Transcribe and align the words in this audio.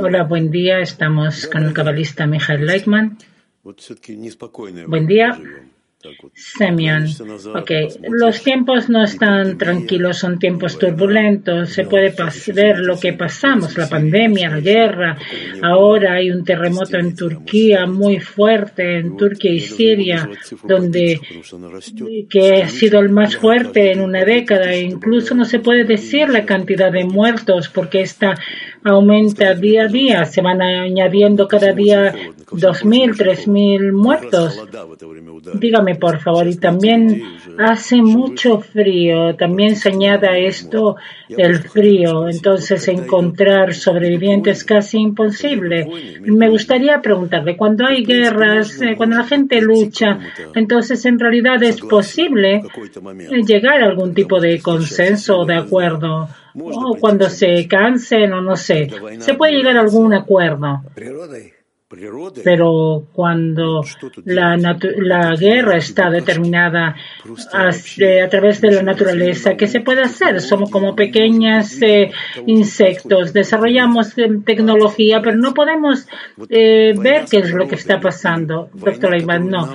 Hola, 0.00 0.22
buen 0.22 0.50
día. 0.50 0.80
Estamos 0.80 1.46
con 1.48 1.64
el 1.64 1.74
cabalista 1.74 2.26
Michael 2.26 2.64
Leitman. 2.64 3.18
Buen 4.88 5.06
día. 5.06 5.38
Semyon. 6.34 7.06
Ok, 7.54 7.70
los 8.10 8.42
tiempos 8.42 8.88
no 8.88 9.02
están 9.02 9.58
tranquilos, 9.58 10.18
son 10.18 10.38
tiempos 10.38 10.78
turbulentos. 10.78 11.70
Se 11.70 11.84
puede 11.84 12.14
ver 12.54 12.78
lo 12.78 12.98
que 13.00 13.14
pasamos, 13.14 13.76
la 13.76 13.88
pandemia, 13.88 14.50
la 14.50 14.60
guerra. 14.60 15.18
Ahora 15.62 16.14
hay 16.14 16.30
un 16.30 16.44
terremoto 16.44 16.98
en 16.98 17.16
Turquía 17.16 17.86
muy 17.86 18.20
fuerte, 18.20 18.98
en 18.98 19.16
Turquía 19.16 19.52
y 19.52 19.60
Siria, 19.60 20.28
donde 20.64 21.20
que 22.28 22.62
ha 22.62 22.68
sido 22.68 23.00
el 23.00 23.08
más 23.08 23.36
fuerte 23.36 23.92
en 23.92 24.00
una 24.00 24.24
década. 24.24 24.76
Incluso 24.76 25.34
no 25.34 25.44
se 25.44 25.60
puede 25.60 25.84
decir 25.84 26.28
la 26.28 26.44
cantidad 26.44 26.92
de 26.92 27.04
muertos 27.04 27.68
porque 27.68 28.02
esta 28.02 28.34
aumenta 28.86 29.54
día 29.54 29.84
a 29.84 29.88
día. 29.88 30.24
Se 30.24 30.40
van 30.40 30.62
añadiendo 30.62 31.48
cada 31.48 31.72
día 31.72 32.12
2.000, 32.50 33.16
3.000 33.16 33.92
muertos. 33.92 34.62
Dígame, 35.54 35.96
por 35.96 36.20
favor. 36.20 36.46
Y 36.46 36.56
también 36.56 37.22
hace 37.58 37.96
mucho 37.96 38.60
frío. 38.60 39.34
También 39.36 39.76
se 39.76 39.90
añade 39.90 40.28
a 40.28 40.38
esto 40.38 40.96
el 41.28 41.58
frío. 41.58 42.28
Entonces, 42.28 42.86
encontrar 42.88 43.74
sobrevivientes 43.74 44.58
es 44.58 44.64
casi 44.64 44.98
imposible. 44.98 45.86
Me 46.22 46.48
gustaría 46.48 47.00
preguntarle, 47.00 47.56
cuando 47.56 47.86
hay 47.86 48.04
guerras, 48.04 48.80
eh, 48.80 48.94
cuando 48.96 49.16
la 49.16 49.24
gente 49.24 49.60
lucha, 49.60 50.18
entonces 50.54 51.04
en 51.04 51.18
realidad 51.18 51.62
es 51.62 51.80
posible 51.80 52.62
llegar 53.46 53.82
a 53.82 53.86
algún 53.86 54.14
tipo 54.14 54.40
de 54.40 54.60
consenso 54.60 55.38
o 55.38 55.44
de 55.44 55.54
acuerdo 55.56 56.28
o 56.58 56.96
cuando 56.98 57.28
se 57.28 57.66
cansen 57.68 58.32
o 58.32 58.40
no 58.40 58.56
sé, 58.56 58.88
se 59.18 59.34
puede 59.34 59.52
llegar 59.52 59.76
a 59.76 59.80
algún 59.80 60.14
acuerdo. 60.14 60.82
Pero 62.42 63.06
cuando 63.12 63.84
la, 64.24 64.56
la 64.56 65.36
guerra 65.36 65.76
está 65.76 66.10
determinada 66.10 66.96
a, 67.52 67.68
a, 67.68 68.28
través 68.28 68.60
de 68.60 68.72
la 68.72 68.82
naturaleza, 68.82 69.56
¿qué 69.56 69.68
se 69.68 69.82
puede 69.82 70.02
hacer? 70.02 70.40
Somos 70.40 70.68
como 70.68 70.96
pequeños 70.96 71.80
eh, 71.82 72.10
insectos, 72.46 73.32
desarrollamos 73.32 74.18
eh, 74.18 74.28
tecnología, 74.44 75.20
pero 75.22 75.36
no 75.36 75.54
podemos 75.54 76.08
eh, 76.48 76.92
ver 76.98 77.26
qué 77.30 77.38
es 77.38 77.52
lo 77.52 77.68
que 77.68 77.76
está 77.76 78.00
pasando. 78.00 78.68
Doctor 78.74 79.12
Leiman, 79.12 79.48
no. 79.48 79.72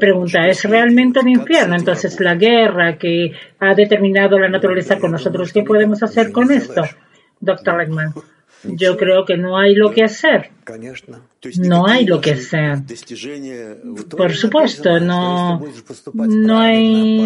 pregunta, 0.00 0.48
¿es 0.48 0.64
realmente 0.64 1.20
un 1.20 1.28
infierno? 1.28 1.76
Entonces, 1.76 2.18
la 2.20 2.36
guerra 2.36 2.96
que 2.96 3.32
ha 3.58 3.74
determinado 3.74 4.38
la 4.38 4.48
naturaleza 4.48 4.98
con 4.98 5.12
nosotros, 5.12 5.52
¿qué 5.52 5.62
podemos 5.62 6.02
hacer 6.02 6.32
con 6.32 6.50
esto? 6.50 6.84
Doctor 7.38 7.76
Leiman. 7.76 8.14
Yo 8.64 8.96
creo 8.96 9.24
que 9.24 9.36
no 9.36 9.58
hay 9.58 9.74
lo 9.74 9.90
que 9.90 10.04
hacer. 10.04 10.50
No 11.58 11.86
hay 11.86 12.06
lo 12.06 12.20
que 12.20 12.32
hacer. 12.32 12.78
Por 14.16 14.32
supuesto, 14.32 15.00
no, 15.00 15.60
no 16.14 16.60
hay. 16.60 17.20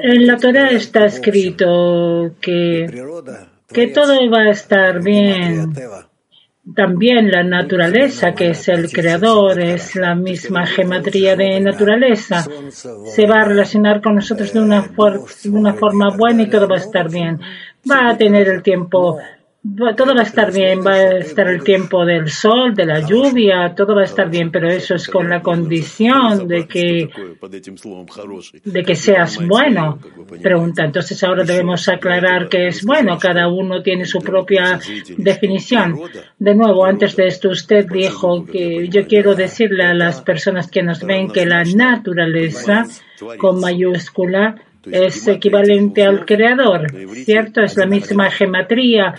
En 0.00 0.26
la 0.26 0.36
Torah 0.36 0.68
está 0.70 1.06
escrito 1.06 2.36
que, 2.40 2.86
que 3.68 3.86
todo 3.88 4.30
va 4.30 4.42
a 4.42 4.50
estar 4.50 5.02
bien. 5.02 5.72
También 6.76 7.30
la 7.30 7.42
naturaleza, 7.42 8.32
que 8.34 8.50
es 8.50 8.68
el 8.68 8.90
creador, 8.90 9.60
es 9.60 9.96
la 9.96 10.14
misma 10.14 10.64
geometría 10.64 11.34
de 11.34 11.60
naturaleza. 11.60 12.46
Se 12.70 13.26
va 13.26 13.40
a 13.40 13.44
relacionar 13.44 14.00
con 14.00 14.14
nosotros 14.14 14.52
de 14.52 14.60
una, 14.60 14.82
de 14.82 15.50
una 15.50 15.74
forma 15.74 16.16
buena 16.16 16.42
y 16.42 16.50
todo 16.50 16.68
va 16.68 16.76
a 16.76 16.78
estar 16.78 17.10
bien 17.10 17.40
va 17.90 18.10
a 18.10 18.16
tener 18.16 18.48
el 18.48 18.62
tiempo, 18.62 19.18
todo 19.96 20.14
va 20.14 20.22
a 20.22 20.24
estar 20.24 20.52
bien, 20.52 20.84
va 20.84 20.94
a 20.94 21.18
estar 21.18 21.46
el 21.46 21.62
tiempo 21.62 22.04
del 22.04 22.28
sol, 22.28 22.74
de 22.74 22.84
la 22.84 22.98
lluvia, 22.98 23.72
todo 23.76 23.94
va 23.94 24.00
a 24.00 24.06
estar 24.06 24.28
bien, 24.28 24.50
pero 24.50 24.68
eso 24.68 24.96
es 24.96 25.08
con 25.08 25.28
la 25.28 25.40
condición 25.40 26.48
de 26.48 26.66
que, 26.66 27.08
de 28.64 28.82
que 28.82 28.94
seas 28.96 29.46
bueno. 29.46 30.00
Pregunta, 30.42 30.84
entonces 30.84 31.22
ahora 31.22 31.44
debemos 31.44 31.88
aclarar 31.88 32.48
que 32.48 32.66
es 32.66 32.84
bueno, 32.84 33.16
cada 33.18 33.46
uno 33.46 33.82
tiene 33.82 34.04
su 34.04 34.18
propia 34.18 34.80
definición. 35.16 35.96
De 36.40 36.54
nuevo, 36.56 36.84
antes 36.84 37.14
de 37.14 37.28
esto 37.28 37.50
usted 37.50 37.86
dijo 37.86 38.44
que 38.44 38.88
yo 38.88 39.06
quiero 39.06 39.36
decirle 39.36 39.84
a 39.84 39.94
las 39.94 40.22
personas 40.22 40.68
que 40.68 40.82
nos 40.82 41.04
ven 41.04 41.30
que 41.30 41.46
la 41.46 41.62
naturaleza 41.62 42.84
con 43.38 43.60
mayúscula 43.60 44.56
es 44.90 45.28
equivalente 45.28 46.02
al 46.02 46.24
creador, 46.24 46.86
¿cierto? 47.24 47.62
Es 47.62 47.76
la 47.76 47.86
misma 47.86 48.30
geometría, 48.30 49.14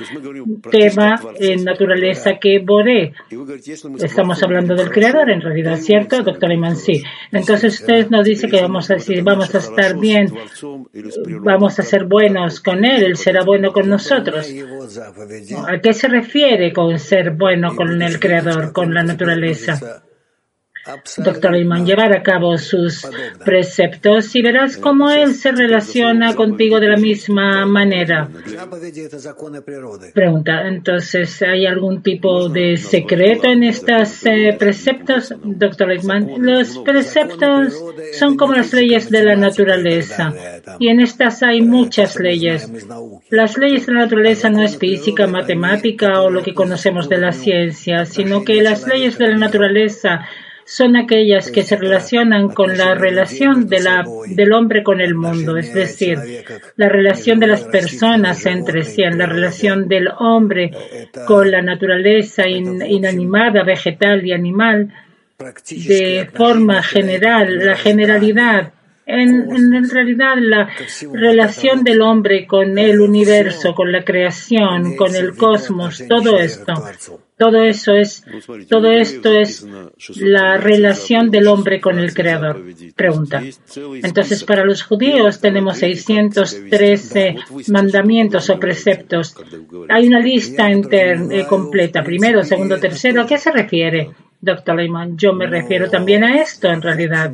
tema 0.70 1.20
en 1.40 1.64
naturaleza 1.64 2.38
que 2.40 2.60
Boré. 2.60 3.14
Estamos 4.00 4.42
hablando 4.44 4.76
del 4.76 4.90
creador 4.90 5.30
en 5.30 5.42
realidad, 5.42 5.78
¿cierto, 5.78 6.22
doctor 6.22 6.52
Iman? 6.52 6.76
Sí. 6.76 7.02
Entonces 7.32 7.80
usted 7.80 8.10
nos 8.10 8.26
dice 8.26 8.48
que 8.48 8.62
vamos 8.62 8.90
a 8.92 8.98
vamos 9.24 9.56
a 9.56 9.58
estar 9.58 9.98
bien, 10.00 10.34
vamos 11.42 11.80
a 11.80 11.84
ser 11.84 12.06
buenos 12.06 12.60
con 12.60 12.86
él, 12.86 13.04
él 13.04 13.18
será 13.18 13.44
bueno 13.44 13.72
con 13.72 13.90
nosotros. 13.90 14.48
¿A 15.68 15.80
qué 15.80 15.94
se 15.94 16.08
refiere 16.08 16.74
con 16.74 17.00
ser 17.00 17.32
bueno 17.32 17.76
con 17.76 18.02
el 18.02 18.20
creador, 18.20 18.74
con 18.74 18.94
la 18.94 19.04
naturaleza? 19.04 20.04
Doctor 21.18 21.56
Iman, 21.56 21.86
llevar 21.86 22.14
a 22.14 22.22
cabo 22.22 22.58
sus 22.58 23.08
preceptos 23.46 24.36
y 24.36 24.42
verás 24.42 24.76
cómo 24.76 25.10
Él 25.10 25.34
se 25.34 25.54
relaciona 25.54 26.36
contigo 26.36 26.78
de 26.82 26.90
la 26.90 26.98
misma 26.98 27.66
manera. 27.66 28.28
Pregunta, 30.14 30.68
entonces, 30.68 31.42
¿hay 31.42 31.66
algún 31.66 32.04
tipo 32.04 32.50
de 32.50 32.76
secreto 32.76 33.48
en 33.48 33.64
estos 33.64 34.26
eh, 34.26 34.56
preceptos? 34.60 35.34
Doctor 35.42 35.94
Iman, 35.94 36.28
los 36.40 36.78
preceptos 36.80 37.82
son 38.20 38.36
como 38.36 38.54
las 38.54 38.74
leyes 38.74 39.10
de 39.10 39.24
la 39.24 39.38
naturaleza 39.38 40.34
y 40.80 40.90
en 40.90 41.00
estas 41.00 41.44
hay 41.44 41.62
muchas 41.62 42.20
leyes. 42.20 42.70
Las 43.30 43.58
leyes 43.58 43.86
de 43.86 43.94
la 43.94 44.02
naturaleza 44.02 44.50
no 44.50 44.62
es 44.62 44.78
física, 44.78 45.28
matemática 45.28 46.22
o 46.22 46.30
lo 46.30 46.44
que 46.44 46.54
conocemos 46.54 47.08
de 47.08 47.20
la 47.20 47.32
ciencia, 47.32 48.06
sino 48.06 48.44
que 48.44 48.62
las 48.62 48.86
leyes 48.86 49.18
de 49.18 49.30
la 49.30 49.38
naturaleza 49.38 50.28
son 50.66 50.96
aquellas 50.96 51.52
que 51.52 51.64
se 51.64 51.76
relacionan 51.76 52.50
con 52.50 52.78
la 52.78 52.96
relación 52.96 53.68
de 53.68 53.82
la, 53.82 54.06
del 54.28 54.54
hombre 54.54 54.84
con 54.84 55.02
el 55.02 55.16
mundo, 55.16 55.58
es 55.58 55.74
decir, 55.74 56.18
la 56.76 56.90
relación 56.90 57.40
de 57.40 57.48
las 57.48 57.64
personas 57.64 58.46
entre 58.46 58.84
sí, 58.84 59.02
la 59.04 59.26
relación 59.26 59.88
del 59.88 60.08
hombre 60.20 60.72
con 61.26 61.52
la 61.52 61.62
naturaleza 61.62 62.48
inanimada, 62.48 63.64
vegetal 63.64 64.26
y 64.26 64.32
animal, 64.32 64.94
de 65.70 66.30
forma 66.34 66.82
general, 66.82 67.58
la 67.58 67.76
generalidad 67.76 68.72
en, 69.06 69.52
en, 69.76 69.90
realidad 69.90 70.36
la 70.40 70.70
relación 71.12 71.84
del 71.84 72.02
hombre 72.02 72.48
con 72.48 72.78
el 72.78 73.02
universo, 73.02 73.74
con 73.76 73.92
la 73.92 74.04
creación, 74.04 74.96
con 74.96 75.16
el 75.16 75.36
cosmos, 75.36 76.04
todo 76.08 76.40
esto, 76.40 76.74
todo 77.38 77.62
eso 77.64 77.94
es, 77.94 78.24
todo 78.70 78.92
esto 78.92 79.32
es 79.32 79.68
la 80.18 80.58
relación 80.58 81.30
del 81.30 81.48
hombre 81.48 81.82
con 81.82 82.00
el 82.00 82.14
creador. 82.14 82.64
Pregunta. 82.96 83.42
Entonces, 84.04 84.44
para 84.44 84.64
los 84.64 84.84
judíos 84.84 85.42
tenemos 85.42 85.80
613 85.80 87.36
mandamientos 87.68 88.50
o 88.50 88.60
preceptos. 88.60 89.36
Hay 89.90 90.08
una 90.08 90.20
lista 90.20 90.72
eh, 90.72 91.46
completa, 91.50 92.04
primero, 92.04 92.44
segundo, 92.44 92.80
tercero. 92.80 93.22
¿A 93.22 93.26
qué 93.26 93.38
se 93.38 93.52
refiere? 93.52 94.12
Doctor 94.44 94.76
Lehman, 94.76 95.18
yo 95.18 95.32
me 95.32 95.48
refiero 95.48 95.90
también 95.90 96.22
a 96.26 96.42
esto 96.42 96.68
en 96.68 96.82
realidad, 96.82 97.32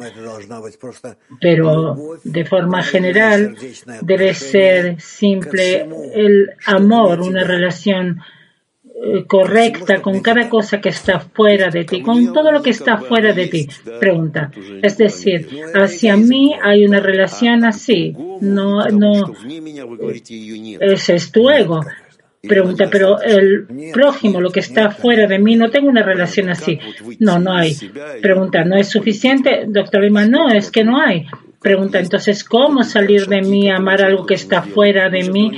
pero 1.41 2.19
de 2.23 2.45
forma 2.45 2.83
general 2.83 3.55
debe 4.01 4.35
ser 4.35 5.01
simple 5.01 5.87
el 6.13 6.51
amor, 6.67 7.21
una 7.21 7.43
relación 7.43 8.21
eh, 9.01 9.25
correcta 9.25 10.03
con 10.03 10.21
cada 10.21 10.47
cosa 10.47 10.79
que 10.79 10.89
está 10.89 11.19
fuera 11.19 11.71
de 11.71 11.83
ti, 11.83 12.03
con 12.03 12.31
todo 12.31 12.51
lo 12.51 12.61
que 12.61 12.69
está 12.69 12.99
fuera 12.99 13.33
de 13.33 13.47
ti. 13.47 13.67
Pregunta. 13.99 14.51
Es 14.83 14.95
decir, 14.99 15.47
hacia 15.73 16.15
mí 16.15 16.53
hay 16.61 16.85
una 16.85 16.99
relación 16.99 17.65
así. 17.65 18.15
No, 18.41 18.85
no, 18.89 19.33
ese 20.79 21.15
es 21.15 21.31
tu 21.31 21.49
ego. 21.49 21.81
Pregunta, 22.41 22.87
pero 22.89 23.21
el 23.21 23.67
prójimo, 23.91 24.39
lo 24.39 24.49
que 24.49 24.61
está 24.61 24.91
fuera 24.91 25.27
de 25.27 25.39
mí, 25.39 25.55
no 25.55 25.69
tengo 25.69 25.89
una 25.89 26.03
relación 26.03 26.49
así. 26.49 26.79
No, 27.19 27.37
no 27.37 27.53
hay. 27.53 27.75
Pregunta, 28.21 28.63
¿no 28.63 28.77
es 28.77 28.87
suficiente? 28.87 29.65
Doctor 29.67 30.03
Lima, 30.03 30.25
no, 30.25 30.49
es 30.49 30.71
que 30.71 30.83
no 30.85 31.01
hay. 31.01 31.25
Pregunta 31.61 31.99
entonces, 31.99 32.43
¿cómo 32.45 32.83
salir 32.83 33.27
de 33.27 33.41
mí, 33.41 33.69
amar 33.69 34.01
algo 34.01 34.25
que 34.25 34.35
está 34.35 34.61
fuera 34.61 35.09
de 35.09 35.29
mí? 35.29 35.51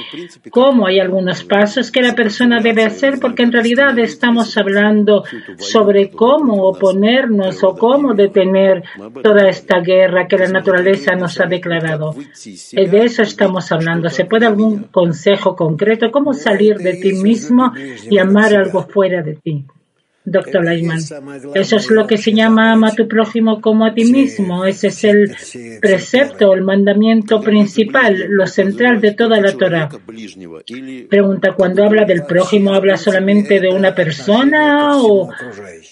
¿Cómo 0.49 0.87
hay 0.87 0.99
algunos 0.99 1.43
pasos 1.43 1.91
que 1.91 2.01
la 2.01 2.15
persona 2.15 2.59
debe 2.59 2.83
hacer? 2.83 3.19
Porque 3.19 3.43
en 3.43 3.51
realidad 3.51 3.97
estamos 3.99 4.57
hablando 4.57 5.23
sobre 5.57 6.09
cómo 6.09 6.67
oponernos 6.67 7.63
o 7.63 7.75
cómo 7.75 8.15
detener 8.15 8.83
toda 9.21 9.47
esta 9.47 9.79
guerra 9.79 10.27
que 10.27 10.37
la 10.37 10.47
naturaleza 10.47 11.15
nos 11.15 11.39
ha 11.39 11.45
declarado. 11.45 12.15
De 12.15 13.03
eso 13.03 13.21
estamos 13.21 13.71
hablando. 13.71 14.09
¿Se 14.09 14.25
puede 14.25 14.47
algún 14.47 14.85
consejo 14.85 15.55
concreto? 15.55 16.09
¿Cómo 16.09 16.33
salir 16.33 16.77
de 16.77 16.93
ti 16.95 17.13
mismo 17.13 17.73
y 18.09 18.17
amar 18.17 18.55
algo 18.55 18.81
fuera 18.83 19.21
de 19.21 19.35
ti? 19.35 19.65
Doctor 20.23 20.63
Leiman. 20.63 20.99
Eso 21.55 21.75
es 21.77 21.89
lo 21.89 22.05
que 22.05 22.17
se 22.17 22.31
llama 22.31 22.71
ama 22.71 22.89
a 22.89 22.95
tu 22.95 23.07
prójimo 23.07 23.59
como 23.59 23.85
a 23.85 23.93
ti 23.93 24.05
mismo. 24.05 24.65
Ese 24.65 24.87
es 24.87 25.03
el 25.03 25.35
precepto, 25.81 26.53
el 26.53 26.61
mandamiento 26.61 27.41
principal, 27.41 28.27
lo 28.29 28.45
central 28.45 29.01
de 29.01 29.13
toda 29.13 29.41
la 29.41 29.53
Torah. 29.53 29.89
Pregunta, 31.09 31.53
cuando 31.55 31.83
habla 31.83 32.05
del 32.05 32.23
prójimo, 32.23 32.73
¿habla 32.73 32.97
solamente 32.97 33.59
de 33.59 33.69
una 33.69 33.95
persona 33.95 34.97
o, 34.97 35.29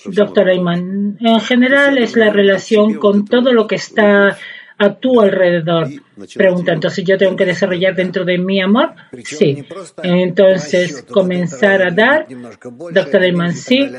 doctor 0.06 0.46
Leiman? 0.46 1.18
En 1.20 1.40
general 1.40 1.98
es 1.98 2.16
la 2.16 2.30
relación 2.30 2.96
con 2.96 3.26
todo 3.26 3.52
lo 3.52 3.66
que 3.66 3.76
está 3.76 4.38
a 4.78 4.94
tu 4.96 5.20
alrededor. 5.20 5.88
Pregunta, 6.36 6.74
entonces 6.74 7.04
yo 7.06 7.18
tengo 7.18 7.36
que 7.36 7.46
desarrollar 7.46 7.96
dentro 7.96 8.26
de 8.26 8.38
mi 8.38 8.62
amor? 8.62 8.94
Sí. 9.24 9.64
Entonces, 10.04 11.06
comenzar 11.10 11.82
a 11.82 11.92
dar, 11.92 12.28
doctor 12.92 13.22
Ayman, 13.22 13.54
sí, 13.54 13.90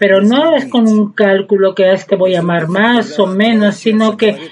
pero 0.00 0.22
no 0.22 0.56
es 0.56 0.64
con 0.64 0.88
un 0.88 1.12
cálculo 1.12 1.74
que 1.74 1.84
a 1.84 1.92
este 1.92 2.16
voy 2.16 2.34
a 2.34 2.40
amar 2.40 2.68
más 2.68 3.18
o 3.18 3.26
menos, 3.26 3.76
sino 3.76 4.16
que 4.16 4.48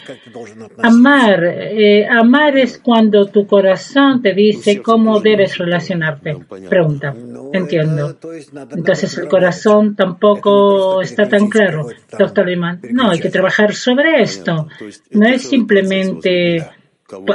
amar, 0.83 1.43
eh, 1.43 2.07
amar 2.07 2.59
es 2.59 2.79
cuando 2.79 3.27
tu 3.27 3.47
corazón 3.47 4.21
te 4.21 4.35
dice 4.35 4.83
cómo 4.83 5.21
debes 5.21 5.57
relacionarte. 5.57 6.37
Pregunta, 6.69 7.15
entiendo. 7.53 8.19
Entonces 8.71 9.17
el 9.17 9.27
corazón 9.27 9.97
tampoco 9.97 11.01
está 11.01 11.27
tan 11.27 11.49
claro, 11.49 11.89
doctor 12.19 12.47
Lehmann. 12.47 12.81
No, 12.91 13.11
hay 13.11 13.19
que 13.19 13.31
trabajar 13.31 13.75
sobre 13.75 14.21
esto. 14.21 14.69
No 15.13 15.27
es 15.29 15.43
simplemente 15.43 16.67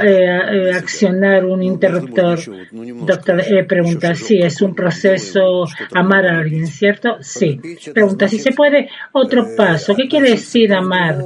eh, 0.04 0.72
accionar 0.72 1.46
un 1.46 1.64
interruptor. 1.64 2.40
Doctor, 2.72 3.42
eh, 3.42 3.64
pregunta 3.64 4.14
si 4.14 4.38
es 4.38 4.62
un 4.62 4.76
proceso 4.76 5.66
amar 5.94 6.28
a 6.28 6.38
alguien, 6.40 6.68
¿cierto? 6.68 7.18
Sí. 7.22 7.60
Pregunta 7.92 8.28
si 8.28 8.38
se 8.38 8.52
puede. 8.52 8.90
Otro 9.14 9.48
paso. 9.58 9.96
¿Qué 9.96 10.08
quiere 10.08 10.32
decir 10.32 10.74
amar, 10.74 11.18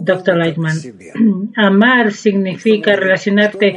doctor 0.00 0.36
Lightman? 0.38 0.76
Amar 1.56 2.12
significa 2.12 2.94
relacionarte 2.94 3.76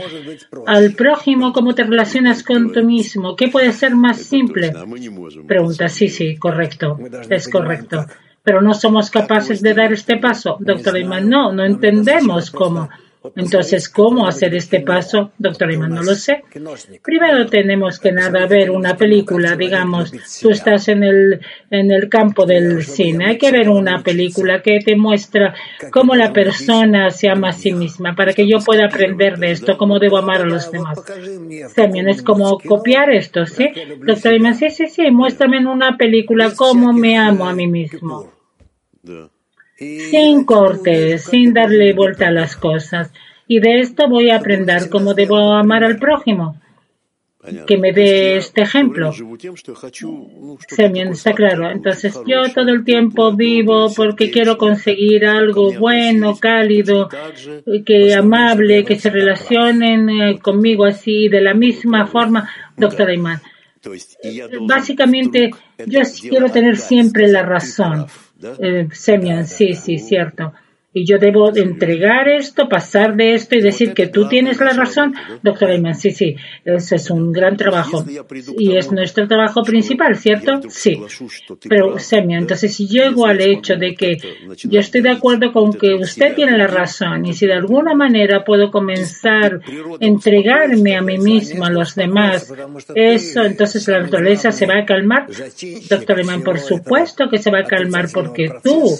al 0.68 0.94
prójimo 0.94 1.52
como 1.52 1.74
te 1.74 1.84
relacionas 1.84 2.44
con 2.44 2.72
tú 2.72 2.84
mismo. 2.84 3.36
¿Qué 3.36 3.48
puede 3.48 3.72
ser 3.72 3.96
más 3.96 4.18
simple? 4.18 4.74
Pregunta, 5.48 5.90
sí, 5.90 6.08
sí, 6.08 6.38
correcto. 6.38 7.00
Es 7.30 7.50
correcto. 7.50 8.06
Pero 8.44 8.62
no 8.62 8.76
somos 8.76 9.10
capaces 9.10 9.62
de 9.62 9.74
dar 9.74 9.92
este 9.92 10.18
paso. 10.18 10.58
Doctor 10.60 10.94
Lightman, 10.94 11.28
no, 11.28 11.52
no 11.52 11.66
entendemos 11.66 12.52
cómo. 12.52 12.90
Entonces, 13.36 13.90
¿cómo 13.90 14.28
hacer 14.28 14.56
este 14.56 14.82
paso? 14.82 15.32
Doctor 15.38 15.72
Iman, 15.72 15.94
no 15.94 16.04
lo 16.04 16.16
sé. 16.16 16.44
Primero 17.04 17.46
tenemos 17.48 18.00
que 18.00 18.12
nada 18.12 18.48
ver 18.48 18.72
una 18.72 18.96
película, 18.96 19.56
digamos, 19.56 20.12
tú 20.42 20.50
estás 20.50 20.88
en 20.88 21.04
el, 21.04 21.42
en 21.70 21.92
el 21.92 22.10
campo 22.10 22.46
del 22.46 22.84
cine. 22.84 23.26
Hay 23.26 23.38
que 23.38 23.52
ver 23.52 23.70
una 23.70 24.04
película 24.04 24.62
que 24.62 24.80
te 24.80 24.96
muestra 24.96 25.54
cómo 25.92 26.16
la 26.16 26.32
persona 26.34 27.10
se 27.10 27.30
ama 27.30 27.50
a 27.50 27.54
sí 27.54 27.74
misma 27.74 28.16
para 28.16 28.34
que 28.34 28.48
yo 28.48 28.60
pueda 28.60 28.86
aprender 28.86 29.38
de 29.38 29.52
esto, 29.52 29.78
cómo 29.78 30.00
debo 30.00 30.18
amar 30.18 30.42
a 30.42 30.46
los 30.46 30.72
demás. 30.72 31.00
También 31.76 32.10
es 32.10 32.22
como 32.22 32.58
copiar 32.60 33.10
esto, 33.12 33.46
¿sí? 33.46 33.70
Doctor 34.06 34.34
Iman, 34.34 34.56
sí, 34.56 34.70
sí, 34.70 34.88
sí, 34.88 35.12
muéstrame 35.12 35.58
en 35.58 35.68
una 35.68 35.98
película 35.98 36.54
cómo 36.56 36.94
me 36.94 37.18
amo 37.18 37.48
a 37.48 37.54
mí 37.54 37.68
mismo 37.68 38.32
sin 39.78 40.44
cortes, 40.46 41.24
sin 41.26 41.54
darle 41.54 41.94
vuelta 41.94 42.28
a 42.28 42.32
las 42.32 42.56
cosas. 42.56 43.12
Y 43.48 43.60
de 43.60 43.80
esto 43.80 44.10
voy 44.10 44.30
a 44.30 44.38
aprender 44.38 44.90
cómo 44.90 45.14
debo 45.14 45.54
amar 45.54 45.84
al 45.84 45.98
prójimo. 45.98 46.60
Que 47.66 47.78
me 47.78 47.94
dé 47.94 48.36
este 48.38 48.64
ejemplo. 48.64 49.14
está 51.12 51.34
claro. 51.34 51.70
Entonces 51.70 52.20
yo 52.26 52.42
todo 52.54 52.70
el 52.72 52.84
tiempo 52.84 53.34
vivo 53.34 53.94
porque 53.96 54.30
quiero 54.30 54.58
conseguir 54.58 55.26
algo 55.26 55.72
bueno, 55.72 56.36
cálido, 56.36 57.08
que 57.86 58.14
amable, 58.14 58.84
que 58.84 59.00
se 59.00 59.10
relacionen 59.10 60.10
eh, 60.10 60.40
conmigo 60.40 60.84
así 60.84 61.30
de 61.30 61.40
la 61.40 61.54
misma 61.54 62.06
forma, 62.08 62.50
doctor 62.76 63.10
Ayman. 63.10 63.40
Básicamente, 64.68 65.52
yo 65.86 66.02
quiero 66.30 66.50
tener 66.50 66.76
siempre 66.76 67.28
la 67.28 67.44
razón. 67.44 68.08
Eh, 68.42 68.88
Semian, 68.92 69.48
sí, 69.48 69.74
sí, 69.74 70.00
cierto. 70.00 70.54
Y 70.98 71.06
yo 71.06 71.20
debo 71.20 71.56
entregar 71.56 72.28
esto, 72.28 72.68
pasar 72.68 73.16
de 73.16 73.36
esto 73.36 73.56
y 73.56 73.62
decir 73.62 73.94
que 73.94 74.08
tú 74.08 74.28
tienes 74.28 74.60
la 74.60 74.74
razón, 74.74 75.14
doctor 75.44 75.70
Ayman. 75.70 75.94
Sí, 75.94 76.10
sí, 76.10 76.36
ese 76.66 76.96
es 76.96 77.12
un 77.12 77.32
gran 77.32 77.56
trabajo. 77.56 78.04
Y 78.58 78.76
es 78.76 78.92
nuestro 78.92 79.28
trabajo 79.28 79.62
principal, 79.62 80.16
¿cierto? 80.16 80.60
Sí. 80.70 81.00
Pero, 81.70 82.00
Semia, 82.00 82.40
entonces 82.40 82.76
si 82.76 82.88
llego 82.88 83.28
al 83.28 83.40
hecho 83.42 83.76
de 83.76 83.94
que 83.94 84.18
yo 84.64 84.80
estoy 84.80 85.02
de 85.02 85.12
acuerdo 85.12 85.54
con 85.54 85.72
que 85.74 85.94
usted 85.94 86.34
tiene 86.34 86.58
la 86.58 86.66
razón 86.66 87.28
y 87.28 87.34
si 87.34 87.46
de 87.46 87.54
alguna 87.54 87.94
manera 87.94 88.44
puedo 88.44 88.72
comenzar 88.72 89.54
a 89.56 89.60
entregarme 90.00 90.96
a 90.96 91.04
mí 91.04 91.20
mismo, 91.20 91.64
a 91.64 91.70
los 91.70 91.94
demás, 91.94 92.52
eso, 92.96 93.44
entonces 93.44 93.88
la 93.88 94.00
naturaleza 94.00 94.52
se 94.52 94.66
va 94.66 94.80
a 94.80 94.86
calmar. 94.86 95.28
Doctor 95.90 96.20
Ayman, 96.20 96.42
por 96.42 96.58
supuesto 96.58 97.30
que 97.30 97.38
se 97.38 97.52
va 97.52 97.60
a 97.60 97.66
calmar 97.66 98.08
porque 98.12 98.50
tú 98.64 98.98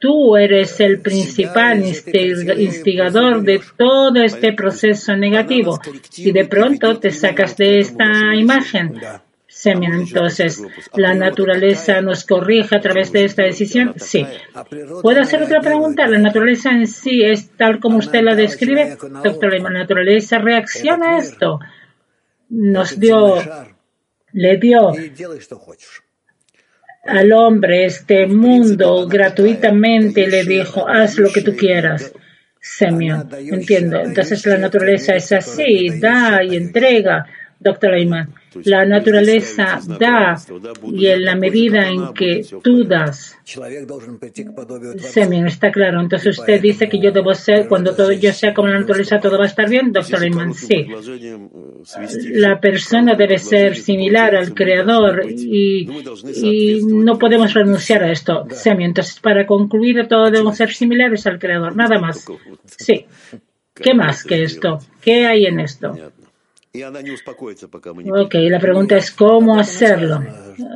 Tú 0.00 0.34
eres 0.34 0.80
el 0.80 1.00
principal 1.00 1.84
instigador 1.84 3.42
de 3.42 3.60
todo 3.76 4.22
este 4.22 4.54
proceso 4.54 5.14
negativo 5.14 5.78
y 6.16 6.32
de 6.32 6.46
pronto 6.46 6.98
te 6.98 7.10
sacas 7.10 7.56
de 7.58 7.80
esta 7.80 8.34
imagen. 8.34 8.98
Entonces, 9.64 10.62
¿la 10.94 11.12
naturaleza 11.12 12.00
nos 12.00 12.24
corrige 12.24 12.76
a 12.76 12.80
través 12.80 13.12
de 13.12 13.24
esta 13.24 13.42
decisión? 13.42 13.92
Sí. 13.96 14.24
¿Puedo 15.02 15.20
hacer 15.20 15.42
otra 15.42 15.60
pregunta? 15.60 16.06
¿La 16.06 16.18
naturaleza 16.18 16.70
en 16.70 16.86
sí 16.86 17.22
es 17.22 17.50
tal 17.50 17.78
como 17.78 17.98
usted 17.98 18.22
la 18.22 18.34
describe? 18.34 18.96
Doctor, 19.22 19.60
¿la 19.60 19.70
naturaleza 19.70 20.38
reacciona 20.38 21.16
a 21.16 21.18
esto? 21.18 21.60
Nos 22.48 22.98
dio, 22.98 23.36
le 24.32 24.56
dio 24.56 24.92
al 27.04 27.32
hombre 27.32 27.86
este 27.86 28.26
mundo 28.26 29.06
gratuitamente 29.06 30.26
le 30.26 30.44
dijo, 30.44 30.88
haz 30.88 31.18
lo 31.18 31.30
que 31.32 31.42
tú 31.42 31.56
quieras. 31.56 32.12
Semio, 32.60 33.26
entiendo. 33.38 34.00
Entonces 34.00 34.44
la 34.46 34.58
naturaleza 34.58 35.14
es 35.14 35.32
así, 35.32 35.98
da 35.98 36.44
y 36.44 36.56
entrega, 36.56 37.26
doctor 37.58 37.94
Ayman. 37.94 38.34
La 38.64 38.84
naturaleza 38.84 39.80
da 39.98 40.36
y 40.92 41.06
en 41.06 41.24
la 41.24 41.36
medida 41.36 41.88
en 41.88 42.12
que 42.12 42.44
tú 42.62 42.84
das, 42.84 43.38
Semen, 44.98 45.46
está 45.46 45.70
claro. 45.70 46.00
Entonces 46.00 46.38
usted 46.38 46.60
dice 46.60 46.88
que 46.88 46.98
yo 47.00 47.12
debo 47.12 47.34
ser, 47.34 47.68
cuando 47.68 47.94
todo 47.94 48.12
yo 48.12 48.32
sea 48.32 48.54
como 48.54 48.68
la 48.68 48.80
naturaleza, 48.80 49.20
todo 49.20 49.38
va 49.38 49.44
a 49.44 49.48
estar 49.48 49.68
bien, 49.68 49.92
doctor 49.92 50.22
Ayman. 50.22 50.54
Sí. 50.54 50.86
La 52.32 52.60
persona 52.60 53.14
debe 53.14 53.38
ser 53.38 53.76
similar 53.76 54.34
al 54.34 54.54
creador 54.54 55.24
y, 55.28 55.88
y 56.42 56.80
no 56.84 57.18
podemos 57.18 57.52
renunciar 57.54 58.04
a 58.04 58.12
esto. 58.12 58.46
Semen, 58.50 58.86
entonces 58.86 59.20
para 59.20 59.46
concluir, 59.46 60.06
todos 60.08 60.30
debemos 60.30 60.56
ser 60.56 60.72
similares 60.72 61.26
al 61.26 61.38
creador, 61.38 61.76
nada 61.76 61.98
más. 61.98 62.26
Sí. 62.66 63.06
¿Qué 63.74 63.94
más 63.94 64.24
que 64.24 64.42
esto? 64.42 64.78
¿Qué 65.00 65.26
hay 65.26 65.46
en 65.46 65.60
esto? 65.60 65.94
Ok, 68.12 68.34
la 68.34 68.60
pregunta 68.60 68.96
es 68.96 69.10
cómo 69.10 69.58
hacerlo. 69.58 70.22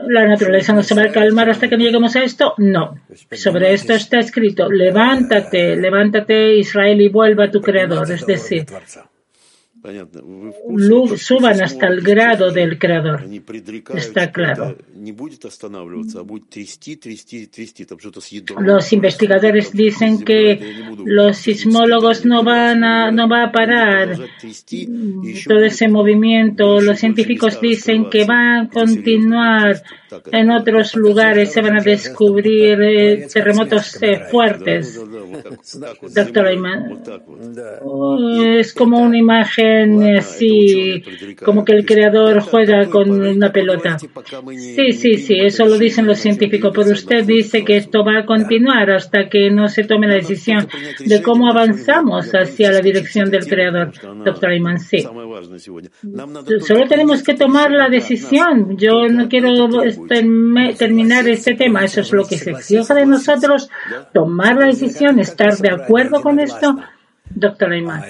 ¿La 0.08 0.26
naturaleza 0.26 0.72
no 0.72 0.82
se 0.82 0.92
va 0.92 1.02
a 1.02 1.12
calmar 1.12 1.50
hasta 1.50 1.68
que 1.68 1.76
lleguemos 1.76 2.16
a 2.16 2.24
esto? 2.24 2.54
No. 2.58 2.98
Sobre 3.30 3.72
esto 3.72 3.92
está 3.92 4.18
escrito, 4.18 4.68
levántate, 4.68 5.76
levántate 5.76 6.56
Israel 6.56 7.00
y 7.00 7.08
vuelva 7.10 7.44
a 7.44 7.50
tu 7.50 7.60
creador. 7.60 8.10
Es 8.10 8.26
decir, 8.26 8.66
suban 11.16 11.62
hasta 11.62 11.86
el 11.88 12.00
grado 12.00 12.50
del 12.50 12.78
creador. 12.78 13.24
Está 13.94 14.32
claro. 14.32 14.76
Los 18.60 18.92
investigadores 18.92 19.72
dicen 19.72 20.24
que 20.24 20.74
los 21.04 21.36
sismólogos 21.36 22.24
no 22.24 22.42
van 22.42 22.84
a, 22.84 23.10
no 23.10 23.28
va 23.28 23.44
a 23.44 23.52
parar. 23.52 24.16
todo 25.46 25.64
ese 25.64 25.88
movimiento. 25.88 26.80
Los 26.80 26.98
científicos 26.98 27.60
dicen 27.60 28.08
que 28.08 28.24
va 28.24 28.60
a 28.60 28.68
continuar 28.68 29.82
en 30.32 30.50
otros 30.50 30.94
lugares, 30.94 31.52
se 31.52 31.60
van 31.60 31.78
a 31.78 31.82
descubrir 31.82 32.80
eh, 32.80 33.26
terremotos 33.32 34.00
eh, 34.02 34.20
fuertes. 34.30 35.00
Doctor 36.14 36.46
Ayman, 36.46 37.02
es 38.58 38.72
como 38.72 39.00
una 39.00 39.18
imagen 39.18 39.73
así, 40.18 41.02
como 41.44 41.64
que 41.64 41.72
el 41.72 41.84
creador 41.84 42.40
juega 42.40 42.86
con 42.88 43.10
una 43.10 43.52
pelota. 43.52 43.98
Sí, 43.98 44.92
sí, 44.92 45.16
sí, 45.16 45.36
eso 45.40 45.66
lo 45.66 45.78
dicen 45.78 46.06
los 46.06 46.18
científicos, 46.18 46.72
pero 46.74 46.90
usted 46.90 47.24
dice 47.24 47.64
que 47.64 47.76
esto 47.76 48.04
va 48.04 48.20
a 48.20 48.26
continuar 48.26 48.90
hasta 48.90 49.28
que 49.28 49.50
no 49.50 49.68
se 49.68 49.84
tome 49.84 50.06
la 50.06 50.14
decisión 50.14 50.68
de 51.04 51.22
cómo 51.22 51.48
avanzamos 51.48 52.30
hacia 52.32 52.70
la 52.70 52.80
dirección 52.80 53.30
del 53.30 53.46
creador. 53.46 53.92
Doctor 54.24 54.50
Ayman, 54.50 54.78
sí. 54.78 54.98
Solo 56.60 56.86
tenemos 56.88 57.22
que 57.22 57.34
tomar 57.34 57.70
la 57.70 57.88
decisión. 57.88 58.76
Yo 58.76 59.08
no 59.08 59.28
quiero 59.28 59.68
terminar 60.78 61.28
este 61.28 61.54
tema. 61.54 61.84
Eso 61.84 62.00
es 62.00 62.12
lo 62.12 62.26
que 62.26 62.38
se 62.38 62.50
exige 62.50 62.94
de 62.94 63.06
nosotros, 63.06 63.68
tomar 64.12 64.56
la 64.56 64.66
decisión, 64.66 65.18
estar 65.18 65.56
de 65.56 65.70
acuerdo 65.70 66.20
con 66.20 66.38
esto. 66.40 66.76
Doctor 67.30 67.72
Ayman. 67.72 68.02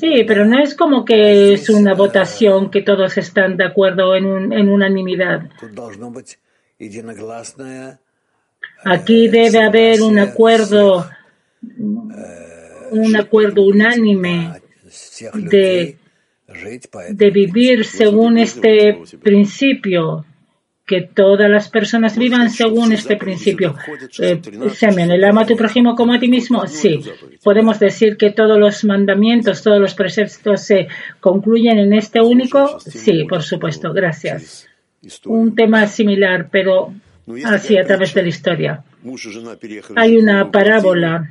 Sí, 0.00 0.24
pero 0.26 0.44
no 0.44 0.58
es 0.62 0.74
como 0.74 1.04
que 1.04 1.54
es 1.54 1.70
una 1.70 1.94
votación 1.94 2.70
que 2.70 2.82
todos 2.82 3.16
están 3.18 3.56
de 3.56 3.64
acuerdo 3.64 4.14
en, 4.16 4.52
en 4.52 4.68
unanimidad. 4.68 5.48
Aquí 8.84 9.28
debe 9.28 9.62
haber 9.62 10.02
un 10.02 10.18
acuerdo, 10.18 11.08
un 12.90 13.16
acuerdo 13.16 13.62
unánime 13.62 14.60
de, 15.34 15.96
de 17.10 17.30
vivir 17.30 17.84
según 17.84 18.38
este 18.38 18.98
principio 19.22 20.24
que 20.86 21.02
todas 21.02 21.48
las 21.48 21.68
personas 21.68 22.18
vivan 22.18 22.50
según 22.50 22.92
este 22.92 23.16
principio. 23.16 23.76
Eh, 24.18 24.40
Semen, 24.74 25.10
¿el 25.12 25.24
ama 25.24 25.42
a 25.42 25.46
tu 25.46 25.56
prójimo 25.56 25.94
como 25.94 26.12
a 26.12 26.18
ti 26.18 26.28
mismo? 26.28 26.66
Sí. 26.66 27.00
Podemos 27.42 27.78
decir 27.78 28.16
que 28.16 28.30
todos 28.30 28.58
los 28.58 28.84
mandamientos, 28.84 29.62
todos 29.62 29.80
los 29.80 29.94
preceptos 29.94 30.62
se 30.62 30.88
concluyen 31.20 31.78
en 31.78 31.92
este 31.92 32.20
único. 32.20 32.80
Sí, 32.80 33.24
por 33.28 33.42
supuesto. 33.42 33.92
Gracias. 33.92 34.68
Un 35.26 35.54
tema 35.54 35.86
similar, 35.86 36.48
pero 36.50 36.92
así 37.44 37.78
a 37.78 37.84
través 37.84 38.14
de 38.14 38.22
la 38.22 38.28
historia. 38.28 38.84
Hay 39.96 40.16
una 40.16 40.50
parábola 40.50 41.30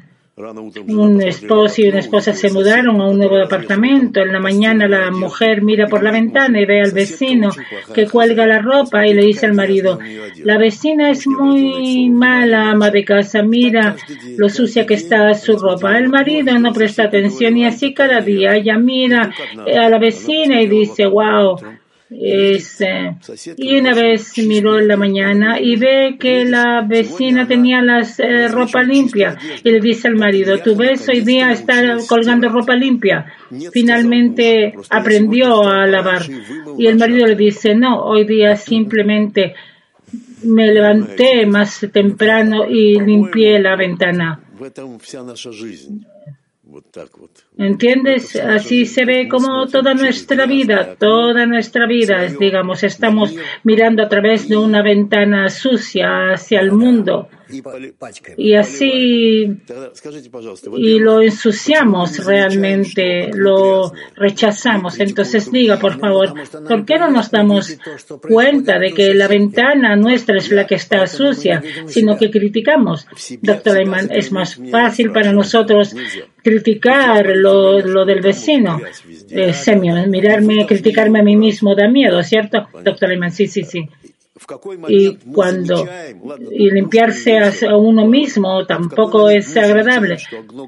un 0.87 1.21
esposo 1.21 1.81
y 1.81 1.89
una 1.89 1.99
esposa 1.99 2.33
se 2.33 2.49
mudaron 2.49 3.01
a 3.01 3.09
un 3.09 3.17
nuevo 3.17 3.37
apartamento. 3.37 4.21
En 4.21 4.31
la 4.31 4.39
mañana 4.39 4.87
la 4.87 5.11
mujer 5.11 5.61
mira 5.61 5.87
por 5.87 6.03
la 6.03 6.11
ventana 6.11 6.59
y 6.59 6.65
ve 6.65 6.81
al 6.81 6.91
vecino 6.91 7.49
que 7.93 8.07
cuelga 8.07 8.47
la 8.47 8.59
ropa 8.59 9.05
y 9.05 9.13
le 9.13 9.25
dice 9.25 9.45
al 9.45 9.53
marido, 9.53 9.99
la 10.43 10.57
vecina 10.57 11.09
es 11.09 11.27
muy 11.27 12.09
mala 12.09 12.71
ama 12.71 12.89
de 12.89 13.03
casa, 13.03 13.43
mira 13.43 13.95
lo 14.37 14.49
sucia 14.49 14.85
que 14.85 14.95
está 14.95 15.33
su 15.33 15.57
ropa. 15.57 15.97
El 15.97 16.09
marido 16.09 16.57
no 16.57 16.71
presta 16.71 17.03
atención 17.03 17.57
y 17.57 17.65
así 17.65 17.93
cada 17.93 18.21
día 18.21 18.55
ella 18.55 18.77
mira 18.77 19.31
a 19.67 19.89
la 19.89 19.99
vecina 19.99 20.61
y 20.61 20.67
dice, 20.67 21.05
wow, 21.07 21.57
este, 22.13 23.15
y 23.55 23.79
una 23.79 23.93
vez 23.93 24.37
miró 24.37 24.77
en 24.77 24.87
la 24.89 24.97
mañana 24.97 25.61
y 25.61 25.77
ve 25.77 26.17
que 26.19 26.43
la 26.43 26.85
vecina 26.85 27.47
tenía 27.47 27.81
la 27.81 28.01
eh, 28.01 28.49
ropa 28.49 28.83
limpia 28.83 29.37
y 29.63 29.71
le 29.71 29.79
dice 29.79 30.09
al 30.09 30.15
marido, 30.15 30.57
¿tú 30.59 30.75
ves 30.75 31.07
hoy 31.07 31.21
día 31.21 31.51
está 31.51 31.97
colgando 32.09 32.49
ropa 32.49 32.75
limpia? 32.75 33.31
Finalmente 33.71 34.73
aprendió 34.89 35.63
a 35.63 35.87
lavar. 35.87 36.23
y 36.77 36.87
el 36.87 36.97
marido 36.97 37.27
le 37.27 37.35
dice, 37.35 37.75
no, 37.75 38.03
hoy 38.03 38.25
día 38.25 38.57
simplemente 38.57 39.55
me 40.43 40.67
levanté 40.67 41.45
más 41.45 41.85
temprano 41.93 42.65
y 42.69 42.99
limpié 42.99 43.59
la 43.59 43.77
ventana. 43.77 44.41
¿Entiendes? 47.57 48.35
Así 48.35 48.85
se 48.85 49.05
ve 49.05 49.27
como 49.27 49.67
toda 49.67 49.93
nuestra 49.93 50.45
vida, 50.45 50.95
toda 50.97 51.45
nuestra 51.45 51.85
vida, 51.85 52.25
digamos, 52.39 52.83
estamos 52.83 53.35
mirando 53.63 54.03
a 54.03 54.09
través 54.09 54.47
de 54.47 54.57
una 54.57 54.81
ventana 54.81 55.49
sucia 55.49 56.33
hacia 56.33 56.59
el 56.59 56.71
mundo 56.71 57.29
y 58.37 58.53
así 58.53 59.57
y 60.77 60.99
lo 60.99 61.21
ensuciamos 61.21 62.25
realmente, 62.25 63.29
lo 63.33 63.91
rechazamos. 64.15 64.99
Entonces 64.99 65.51
diga, 65.51 65.77
por 65.79 65.99
favor, 65.99 66.33
¿por 66.67 66.85
qué 66.85 66.97
no 66.97 67.09
nos 67.09 67.31
damos 67.31 67.77
cuenta 68.21 68.79
de 68.79 68.93
que 68.93 69.13
la 69.13 69.27
ventana 69.27 69.95
nuestra 69.95 70.37
es 70.37 70.51
la 70.51 70.65
que 70.65 70.75
está 70.75 71.05
sucia, 71.07 71.61
sino 71.87 72.17
que 72.17 72.29
criticamos? 72.29 73.07
Doctor 73.41 73.77
Ayman, 73.77 74.09
es 74.11 74.31
más 74.31 74.59
fácil 74.71 75.11
para 75.11 75.31
nosotros 75.31 75.95
criticar 76.43 77.25
lo, 77.35 77.79
lo 77.79 78.05
del 78.05 78.21
vecino. 78.21 78.79
Eh, 79.29 79.53
mirarme, 80.07 80.65
criticarme 80.65 81.19
a 81.19 81.23
mí 81.23 81.35
mismo 81.35 81.75
da 81.75 81.87
miedo, 81.87 82.21
¿cierto? 82.23 82.67
Doctor 82.83 83.11
Ayman, 83.11 83.31
sí, 83.31 83.47
sí, 83.47 83.63
sí 83.63 83.87
y 84.87 85.15
cuando 85.33 85.87
y 86.51 86.69
limpiarse 86.71 87.37
a 87.37 87.77
uno 87.77 88.05
mismo 88.07 88.65
tampoco 88.65 89.29
es 89.29 89.55
agradable. 89.55 90.17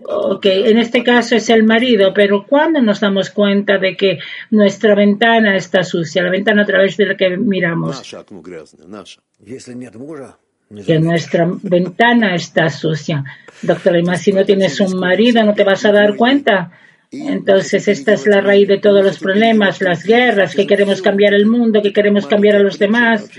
Okay, 0.06 0.70
en 0.70 0.78
este 0.78 1.04
caso 1.04 1.36
es 1.36 1.50
el 1.50 1.64
marido, 1.64 2.14
pero 2.14 2.46
cuando 2.48 2.82
nos 2.82 3.00
damos 3.00 3.30
cuenta 3.30 3.78
de 3.78 3.96
que 3.96 4.20
nuestra 4.52 4.96
ventana 4.96 5.56
está 5.56 5.84
sucia, 5.84 6.24
la 6.24 6.32
ventana 6.32 6.64
a 6.64 6.66
través 6.66 6.98
de 6.98 7.06
la 7.06 7.18
que 7.18 7.38
miramos, 7.38 8.02
que 10.86 11.00
nuestra 11.00 11.48
ventana 11.64 12.36
está 12.36 12.70
sucia. 12.70 13.24
Doctor, 13.62 13.94
además 13.94 14.22
si 14.22 14.32
no 14.32 14.46
tienes 14.46 14.80
un 14.80 15.00
marido, 15.00 15.44
no 15.44 15.54
te 15.54 15.64
vas 15.64 15.86
a 15.86 15.92
dar 15.92 16.16
cuenta 16.16 16.72
entonces, 17.14 17.88
esta 17.88 18.14
es 18.14 18.26
la 18.26 18.42
raíz 18.42 18.68
de 18.68 18.80
todos 18.80 19.04
los 19.04 19.20
problemas, 19.20 19.82
las 19.82 20.04
guerras, 20.04 20.56
que 20.56 20.66
queremos 20.66 21.02
cambiar 21.02 21.36
el 21.36 21.46
mundo, 21.46 21.82
que 21.82 21.94
queremos 21.94 22.26
cambiar 22.26 22.56
a 22.56 22.60
los 22.60 22.80
demás. 22.80 23.30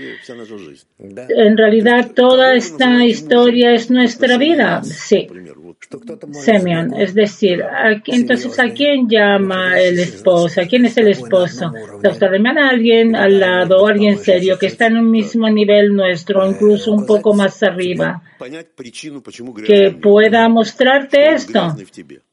En 0.97 1.57
realidad, 1.57 2.11
toda 2.15 2.55
esta 2.55 3.03
historia 3.03 3.73
es 3.73 3.91
nuestra 3.91 4.37
vida. 4.37 4.81
Sí. 4.83 5.27
Semyon, 6.31 6.93
es 6.93 7.13
decir, 7.13 7.63
entonces, 8.07 8.57
¿a 8.59 8.69
quién 8.69 9.09
llama 9.09 9.79
el 9.79 9.99
esposo? 9.99 10.61
¿A 10.61 10.65
quién 10.65 10.85
es 10.85 10.97
el 10.97 11.09
esposo? 11.09 11.71
Doctor 12.01 12.35
a 12.35 12.69
alguien 12.69 13.15
al 13.15 13.39
lado, 13.39 13.85
alguien 13.85 14.17
serio, 14.17 14.57
que 14.57 14.67
está 14.67 14.87
en 14.87 14.97
un 14.97 15.11
mismo 15.11 15.49
nivel 15.49 15.93
nuestro, 15.93 16.49
incluso 16.49 16.91
un 16.93 17.05
poco 17.05 17.33
más 17.33 17.61
arriba, 17.61 18.21
que 19.65 19.91
pueda 19.91 20.47
mostrarte 20.49 21.33
esto 21.33 21.75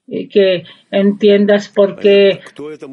que 0.06 0.64
entiendas 0.90 1.68
por 1.68 1.96
qué 1.96 2.40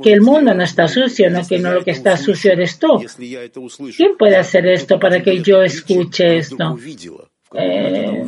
que 0.03 0.13
el 0.13 0.21
mundo 0.21 0.53
no 0.53 0.63
está 0.63 0.87
sucio, 0.87 1.29
no 1.29 1.45
que 1.47 1.59
no 1.59 1.73
lo 1.73 1.83
que 1.83 1.91
está 1.91 2.15
sucio 2.17 2.51
eres 2.51 2.79
tú. 2.79 3.03
¿Quién 3.95 4.17
puede 4.17 4.37
hacer 4.37 4.67
esto 4.67 4.99
para 4.99 5.21
que 5.21 5.41
yo 5.41 5.61
escuche 5.61 6.37
esto? 6.37 6.77
Eh, 7.51 8.23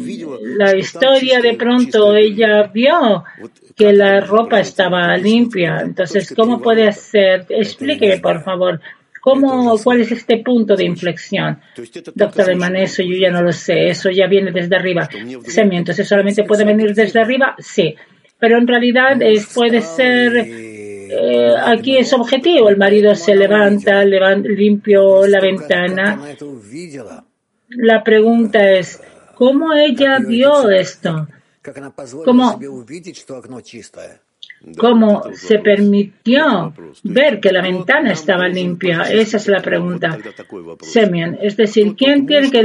la 0.58 0.76
historia 0.76 1.42
de 1.42 1.54
pronto 1.54 2.16
ella 2.16 2.64
vio 2.74 3.24
que 3.76 3.94
la 3.94 4.20
ropa 4.20 4.60
estaba 4.60 5.16
limpia. 5.16 5.78
Entonces, 5.82 6.34
¿cómo 6.36 6.60
puede 6.60 6.88
hacer? 6.88 7.46
Explíqueme, 7.50 8.20
por 8.20 8.44
favor. 8.44 8.82
¿Cómo, 9.22 9.78
¿Cuál 9.84 10.02
es 10.02 10.12
este 10.12 10.38
punto 10.38 10.76
de 10.76 10.86
inflexión? 10.86 11.62
Doctor 12.16 12.50
Eman, 12.50 12.76
eso 12.78 13.04
yo 13.04 13.16
ya 13.16 13.30
no 13.30 13.44
lo 13.44 13.52
sé. 13.52 13.90
Eso 13.90 14.10
ya 14.10 14.26
viene 14.26 14.52
desde 14.52 14.76
arriba. 14.76 15.08
Entonces 15.14 16.08
solamente 16.08 16.44
puede 16.44 16.66
venir 16.66 16.96
desde 16.96 17.20
arriba. 17.20 17.56
Sí 17.60 17.96
pero 18.42 18.58
en 18.58 18.68
realidad 18.68 19.22
es, 19.22 19.46
puede 19.54 19.82
ser, 19.82 20.36
eh, 20.36 21.54
aquí 21.64 21.96
es 21.96 22.12
objetivo, 22.12 22.70
el 22.70 22.78
marido 22.78 23.14
se 23.14 23.36
levanta, 23.36 24.04
levanta, 24.04 24.50
limpio 24.50 25.28
la 25.28 25.40
ventana. 25.40 26.20
La 27.70 28.04
pregunta 28.04 28.72
es, 28.72 29.00
¿cómo 29.36 29.74
ella 29.74 30.18
vio 30.18 30.72
esto? 30.72 31.28
¿Cómo, 32.26 32.60
cómo 34.78 35.24
se 35.34 35.60
permitió 35.60 36.74
ver 37.04 37.40
que 37.40 37.52
la 37.52 37.62
ventana 37.62 38.12
estaba 38.12 38.48
limpia? 38.48 39.04
Esa 39.04 39.38
es 39.38 39.48
la 39.48 39.62
pregunta. 39.62 40.18
Semyon, 40.82 41.38
es 41.42 41.58
decir, 41.58 41.96
¿quién 41.96 42.26
tiene 42.26 42.52
que 42.52 42.64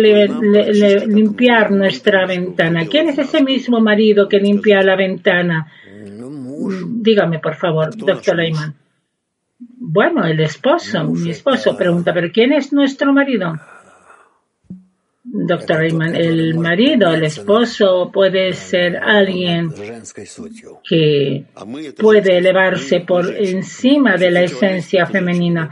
limpiar 1.06 1.70
nuestra 1.70 2.26
ventana? 2.26 2.86
¿Quién 2.86 3.08
es 3.08 3.18
ese 3.18 3.42
mismo 3.42 3.80
marido 3.80 4.28
que 4.28 4.38
limpia 4.38 4.82
la 4.82 4.96
ventana? 4.96 5.72
Dígame, 6.88 7.38
por 7.38 7.54
favor, 7.54 7.96
doctor 7.96 8.36
Leyman. 8.36 8.74
Bueno, 9.58 10.26
el 10.26 10.40
esposo, 10.40 11.04
mi 11.04 11.30
esposo 11.30 11.76
pregunta, 11.76 12.12
¿pero 12.12 12.30
quién 12.30 12.52
es 12.52 12.72
nuestro 12.72 13.12
marido? 13.12 13.54
Doctor 15.28 15.78
Rayman, 15.78 16.14
el 16.14 16.54
marido, 16.56 17.12
el 17.12 17.24
esposo 17.24 18.10
puede 18.12 18.52
ser 18.52 18.96
alguien 18.96 19.70
que 20.88 21.44
puede 21.98 22.38
elevarse 22.38 23.00
por 23.00 23.34
encima 23.36 24.16
de 24.16 24.30
la 24.30 24.42
esencia 24.42 25.04
femenina. 25.06 25.68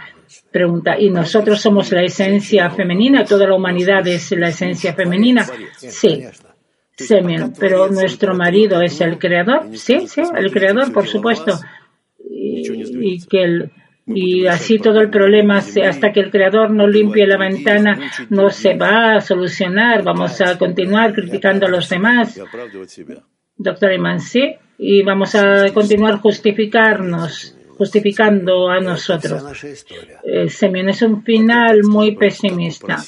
Pregunta, 0.50 0.98
¿y 0.98 1.08
nosotros 1.10 1.60
somos 1.60 1.92
la 1.92 2.02
esencia 2.02 2.68
femenina? 2.70 3.24
¿Toda 3.24 3.46
la 3.46 3.54
humanidad 3.54 4.06
es 4.08 4.32
la 4.32 4.48
esencia 4.48 4.92
femenina? 4.92 5.46
Sí. 5.76 6.24
Semien, 6.96 7.52
pero 7.58 7.88
nuestro 7.88 8.34
marido 8.34 8.80
es 8.80 9.00
el 9.00 9.18
creador. 9.18 9.76
Sí, 9.76 10.06
sí, 10.08 10.22
el 10.36 10.50
creador, 10.52 10.92
por 10.92 11.06
supuesto. 11.06 11.58
Y, 12.28 12.70
y 13.00 13.26
que 13.26 13.42
el 13.42 13.72
y 14.06 14.46
así 14.46 14.78
todo 14.78 15.00
el 15.00 15.08
problema, 15.08 15.58
hasta 15.58 16.12
que 16.12 16.20
el 16.20 16.30
creador 16.30 16.70
no 16.70 16.86
limpie 16.86 17.26
la 17.26 17.38
ventana, 17.38 17.98
no 18.28 18.50
se 18.50 18.74
va 18.74 19.16
a 19.16 19.20
solucionar. 19.20 20.02
Vamos 20.02 20.40
a 20.40 20.58
continuar 20.58 21.14
criticando 21.14 21.66
a 21.66 21.70
los 21.70 21.88
demás. 21.88 22.38
Doctor 23.56 23.92
Iman, 23.92 24.20
sí, 24.20 24.56
y 24.78 25.02
vamos 25.02 25.34
a 25.34 25.72
continuar 25.72 26.18
justificarnos, 26.18 27.56
justificando 27.78 28.68
a 28.68 28.80
nosotros. 28.80 29.64
Eh, 30.24 30.48
Semyon 30.48 30.88
es 30.88 31.02
un 31.02 31.22
final 31.22 31.82
muy 31.84 32.16
pesimista. 32.16 33.02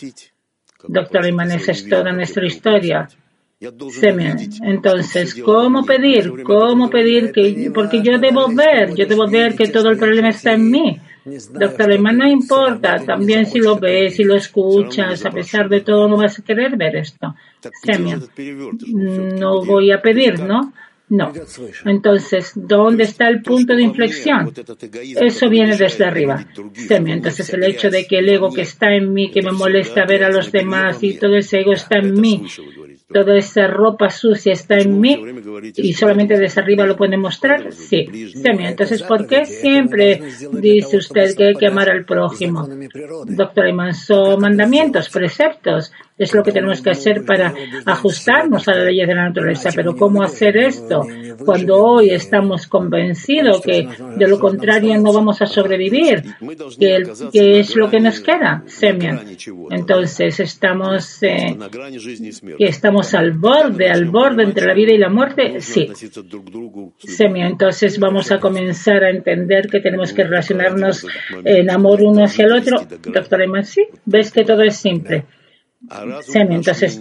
Doctor 0.88 1.26
Iman, 1.26 1.52
esa 1.52 1.72
es 1.72 1.88
toda 1.88 2.12
nuestra 2.12 2.46
historia. 2.46 3.08
Entonces, 3.58 5.34
¿cómo 5.42 5.84
pedir? 5.84 6.42
¿Cómo 6.42 6.90
pedir 6.90 7.32
que, 7.32 7.70
porque 7.74 8.02
yo 8.02 8.18
debo 8.18 8.48
ver, 8.54 8.94
yo 8.94 9.06
debo 9.06 9.26
ver 9.28 9.56
que 9.56 9.68
todo 9.68 9.88
el 9.90 9.96
problema 9.96 10.28
está 10.28 10.52
en 10.52 10.70
mí? 10.70 11.00
Doctor 11.24 11.88
Lehmann, 11.88 12.18
no 12.18 12.28
importa, 12.28 12.96
también 13.04 13.46
si 13.46 13.58
lo 13.58 13.78
ves, 13.78 14.14
si 14.14 14.24
lo 14.24 14.36
escuchas, 14.36 15.24
a 15.24 15.30
pesar 15.30 15.68
de 15.68 15.80
todo 15.80 16.06
no 16.06 16.16
vas 16.16 16.38
a 16.38 16.42
querer 16.42 16.76
ver 16.76 16.96
esto. 16.96 17.34
Semyon, 17.82 18.28
no 19.40 19.64
voy 19.64 19.90
a 19.90 20.00
pedir, 20.00 20.38
¿no? 20.38 20.72
No. 21.08 21.32
Entonces, 21.84 22.52
¿dónde 22.56 23.04
está 23.04 23.28
el 23.28 23.40
punto 23.40 23.74
de 23.74 23.82
inflexión? 23.82 24.52
Eso 24.92 25.48
viene 25.48 25.76
desde 25.76 26.04
arriba. 26.04 26.44
Entonces, 26.90 27.54
el 27.54 27.62
hecho 27.64 27.90
de 27.90 28.06
que 28.06 28.18
el 28.18 28.28
ego 28.28 28.52
que 28.52 28.62
está 28.62 28.92
en 28.92 29.12
mí, 29.12 29.30
que 29.30 29.40
me 29.40 29.52
molesta 29.52 30.04
ver 30.04 30.24
a 30.24 30.30
los 30.30 30.50
demás 30.50 31.02
y 31.02 31.16
todo 31.16 31.36
ese 31.36 31.60
ego 31.60 31.72
está 31.72 31.98
en 31.98 32.20
mí, 32.20 32.44
toda 33.12 33.36
esa 33.36 33.66
ropa 33.68 34.10
sucia 34.10 34.52
está 34.52 34.78
en 34.78 35.00
mí 35.00 35.16
y 35.76 35.92
solamente 35.92 36.38
desde 36.38 36.60
arriba 36.60 36.86
lo 36.86 36.96
puede 36.96 37.16
mostrar? 37.16 37.72
Sí. 37.72 38.06
Entonces, 38.44 39.02
¿por 39.02 39.26
qué 39.26 39.44
siempre 39.44 40.20
dice 40.52 40.96
usted 40.96 41.36
que 41.36 41.48
hay 41.48 41.54
que 41.54 41.66
amar 41.66 41.90
al 41.90 42.04
prójimo? 42.04 42.66
Doctor 43.26 43.68
Iman, 43.68 43.94
son 43.94 44.40
mandamientos, 44.40 45.08
preceptos. 45.08 45.92
Es 46.18 46.34
lo 46.34 46.42
que 46.42 46.50
tenemos 46.50 46.80
que 46.80 46.90
hacer 46.90 47.24
para 47.26 47.52
ajustarnos 47.84 48.66
a 48.68 48.74
la 48.74 48.84
ley 48.84 49.04
de 49.04 49.14
la 49.14 49.28
naturaleza. 49.28 49.70
Pero 49.74 49.94
¿cómo 49.94 50.22
hacer 50.22 50.56
esto 50.56 51.02
cuando 51.44 51.76
hoy 51.76 52.10
estamos 52.10 52.66
convencidos 52.66 53.60
que 53.60 53.86
de 54.16 54.28
lo 54.28 54.38
contrario 54.38 54.98
no 54.98 55.12
vamos 55.12 55.42
a 55.42 55.46
sobrevivir? 55.46 56.22
¿Qué, 56.78 57.60
es 57.60 57.76
lo 57.76 57.90
que 57.90 58.00
nos 58.00 58.20
queda? 58.20 58.62
Semia. 58.66 59.22
Entonces 59.70 60.40
estamos, 60.40 61.22
eh, 61.22 61.54
estamos 62.58 63.12
al 63.12 63.32
borde, 63.32 63.90
al 63.90 64.06
borde 64.06 64.44
entre 64.44 64.66
la 64.66 64.74
vida 64.74 64.94
y 64.94 64.98
la 64.98 65.10
muerte. 65.10 65.60
Sí. 65.60 65.88
Semia. 66.96 67.46
Entonces 67.46 67.98
vamos 67.98 68.32
a 68.32 68.38
comenzar 68.38 69.04
a 69.04 69.10
entender 69.10 69.68
que 69.68 69.80
tenemos 69.80 70.14
que 70.14 70.24
relacionarnos 70.24 71.06
en 71.44 71.70
amor 71.70 72.00
uno 72.02 72.24
hacia 72.24 72.46
el 72.46 72.52
otro. 72.52 72.80
Doctor 73.02 73.42
Eman, 73.42 73.64
sí. 73.64 73.82
Ves 74.06 74.32
que 74.32 74.44
todo 74.44 74.62
es 74.62 74.76
simple. 74.76 75.24
Entonces, 76.34 77.00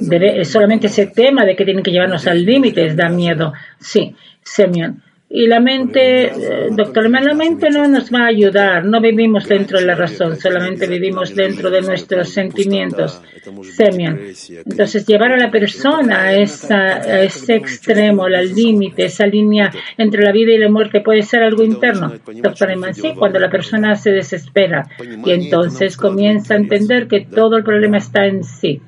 debe, 0.00 0.44
solamente 0.44 0.86
ese 0.86 1.06
tema 1.06 1.44
de 1.44 1.56
que 1.56 1.64
tienen 1.64 1.82
que 1.82 1.90
llevarnos 1.90 2.26
al 2.26 2.44
límite 2.44 2.94
da 2.94 3.08
miedo. 3.08 3.52
Sí, 3.78 4.14
Semyon. 4.42 5.02
Y 5.34 5.46
la 5.46 5.60
mente, 5.60 6.26
eh, 6.26 6.68
doctor, 6.72 7.08
la 7.08 7.32
mente 7.32 7.70
no 7.70 7.88
nos 7.88 8.12
va 8.12 8.24
a 8.24 8.26
ayudar. 8.26 8.84
No 8.84 9.00
vivimos 9.00 9.48
dentro 9.48 9.78
de 9.80 9.86
la 9.86 9.94
razón, 9.94 10.36
solamente 10.36 10.86
vivimos 10.86 11.34
dentro 11.34 11.70
de 11.70 11.80
nuestros 11.80 12.28
sentimientos. 12.28 13.18
Semyon. 13.62 14.20
Entonces, 14.66 15.06
llevar 15.06 15.32
a 15.32 15.38
la 15.38 15.50
persona 15.50 16.24
a, 16.24 16.34
ese 16.34 17.54
extremo, 17.54 18.24
al 18.26 18.54
límite, 18.54 19.06
esa 19.06 19.26
línea 19.26 19.72
entre 19.96 20.22
la 20.22 20.32
vida 20.32 20.52
y 20.52 20.58
la 20.58 20.68
muerte 20.68 21.00
puede 21.00 21.22
ser 21.22 21.42
algo 21.42 21.62
interno. 21.62 22.12
Doctor 22.26 22.68
sí, 22.92 23.14
cuando 23.18 23.38
la 23.38 23.48
persona 23.48 23.94
se 23.94 24.10
desespera 24.10 24.86
y 25.24 25.30
entonces 25.30 25.96
comienza 25.96 26.52
a 26.52 26.58
entender 26.58 27.08
que 27.08 27.20
todo 27.22 27.56
el 27.56 27.64
problema 27.64 27.96
está 27.96 28.26
en 28.26 28.44
sí. 28.44 28.82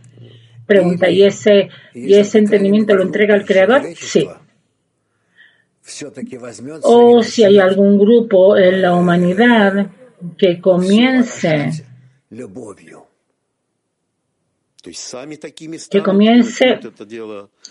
Pregunta, 0.67 1.09
¿y 1.09 1.23
ese, 1.23 1.71
y 1.95 2.15
ese 2.15 2.39
entendimiento 2.39 2.95
lo 2.95 3.03
entrega 3.03 3.35
al 3.35 3.47
Creador? 3.47 3.81
Sí 3.97 4.29
o 6.83 7.23
si 7.23 7.45
hay 7.45 7.59
algún 7.59 7.99
grupo 7.99 8.57
en 8.57 8.81
la 8.81 8.95
humanidad 8.95 9.87
que 10.38 10.61
comience. 10.61 11.85
Que 15.90 16.03
comience 16.03 16.81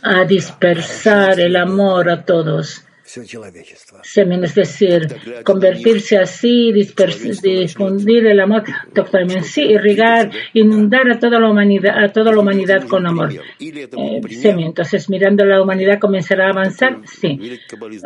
a 0.02 0.26
dispersar 0.26 1.40
el 1.40 1.56
amor 1.56 2.10
a 2.10 2.24
todos 2.24 2.84
es 3.16 4.56
decir, 4.56 5.08
convertirse 5.44 6.18
así, 6.18 6.72
difundir 6.72 8.28
el 8.28 8.40
amor, 8.40 8.64
doctor 8.94 9.24
sí, 9.44 9.62
irrigar, 9.62 10.32
inundar 10.54 11.10
a 11.12 11.20
toda 11.20 11.40
la 11.40 11.50
humanidad, 11.50 12.04
a 12.04 12.10
toda 12.10 12.32
la 12.32 12.40
humanidad 12.40 12.88
con 12.88 13.06
amor. 13.06 13.34
Eh, 13.60 14.22
entonces, 14.44 15.10
mirando 15.10 15.46
la 15.46 15.62
humanidad 15.62 16.00
comenzará 16.00 16.48
a 16.48 16.50
avanzar, 16.50 17.00
sí. 17.06 17.60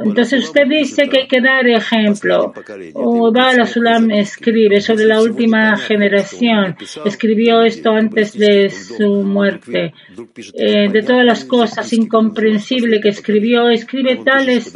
Entonces 0.04 0.46
usted 0.46 0.68
dice 0.68 1.08
que 1.10 1.20
hay 1.20 1.28
que 1.28 1.42
dar 1.42 1.68
ejemplo. 1.68 2.54
O 2.94 3.32
Bala 3.32 3.66
Sulam 3.66 4.12
escribe 4.12 4.82
sobre 4.82 5.06
la 5.06 5.22
última 5.22 5.78
generación, 5.78 6.76
escribió 7.06 7.62
esto 7.62 7.92
antes 7.92 8.38
de 8.38 8.70
su 8.70 9.24
muerte. 9.24 9.94
Eh, 10.54 10.90
de 10.92 11.02
todas 11.04 11.26
las 11.26 11.46
cosas 11.46 11.92
incomprensibles 11.94 13.02
que 13.02 13.10
escribió, 13.10 13.70
escribe 13.70 14.18
tales 14.24 14.74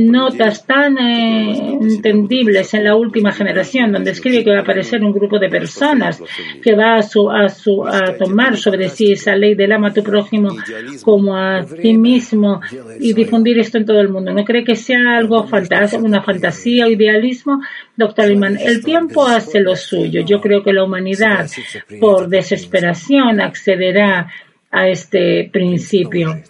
notas 0.00 0.66
tan 0.66 0.98
eh, 0.98 1.78
entendibles 1.80 2.74
en 2.74 2.84
la 2.84 2.96
última 2.96 3.32
generación, 3.32 3.92
donde 3.92 4.12
escribe 4.12 4.44
que 4.44 4.50
va 4.50 4.58
a 4.58 4.62
aparecer 4.62 5.02
un 5.02 5.12
grupo 5.12 5.38
de 5.38 5.48
personas 5.48 6.22
que 6.62 6.74
va 6.74 6.96
a, 6.96 7.02
su, 7.02 7.30
a, 7.30 7.48
su, 7.48 7.86
a 7.86 8.16
tomar 8.16 8.56
sobre 8.56 8.88
sí 8.88 9.12
esa 9.12 9.34
ley 9.36 9.54
del 9.54 9.72
ama 9.72 9.88
a 9.88 9.92
tu 9.92 10.02
prójimo 10.02 10.56
como 11.02 11.36
a 11.36 11.64
ti 11.64 11.96
mismo 11.96 12.60
y 12.98 13.12
difundir 13.12 13.58
esto 13.58 13.78
en 13.78 13.86
todo 13.86 14.00
el 14.00 14.08
mundo. 14.08 14.32
¿No 14.32 14.44
cree 14.44 14.64
que 14.64 14.76
sea 14.76 15.16
algo 15.16 15.46
fantástico, 15.46 16.04
una 16.04 16.22
fantasía 16.22 16.86
o 16.86 16.90
idealismo? 16.90 17.60
Doctor 17.96 18.28
Liman, 18.28 18.58
el 18.58 18.84
tiempo 18.84 19.26
hace 19.26 19.60
lo 19.60 19.76
suyo. 19.76 20.22
Yo 20.22 20.40
creo 20.40 20.62
que 20.62 20.72
la 20.72 20.84
humanidad, 20.84 21.48
por 22.00 22.28
desesperación, 22.28 23.40
accederá 23.40 24.30
a 24.70 24.88
este 24.88 25.48
principio 25.52 26.42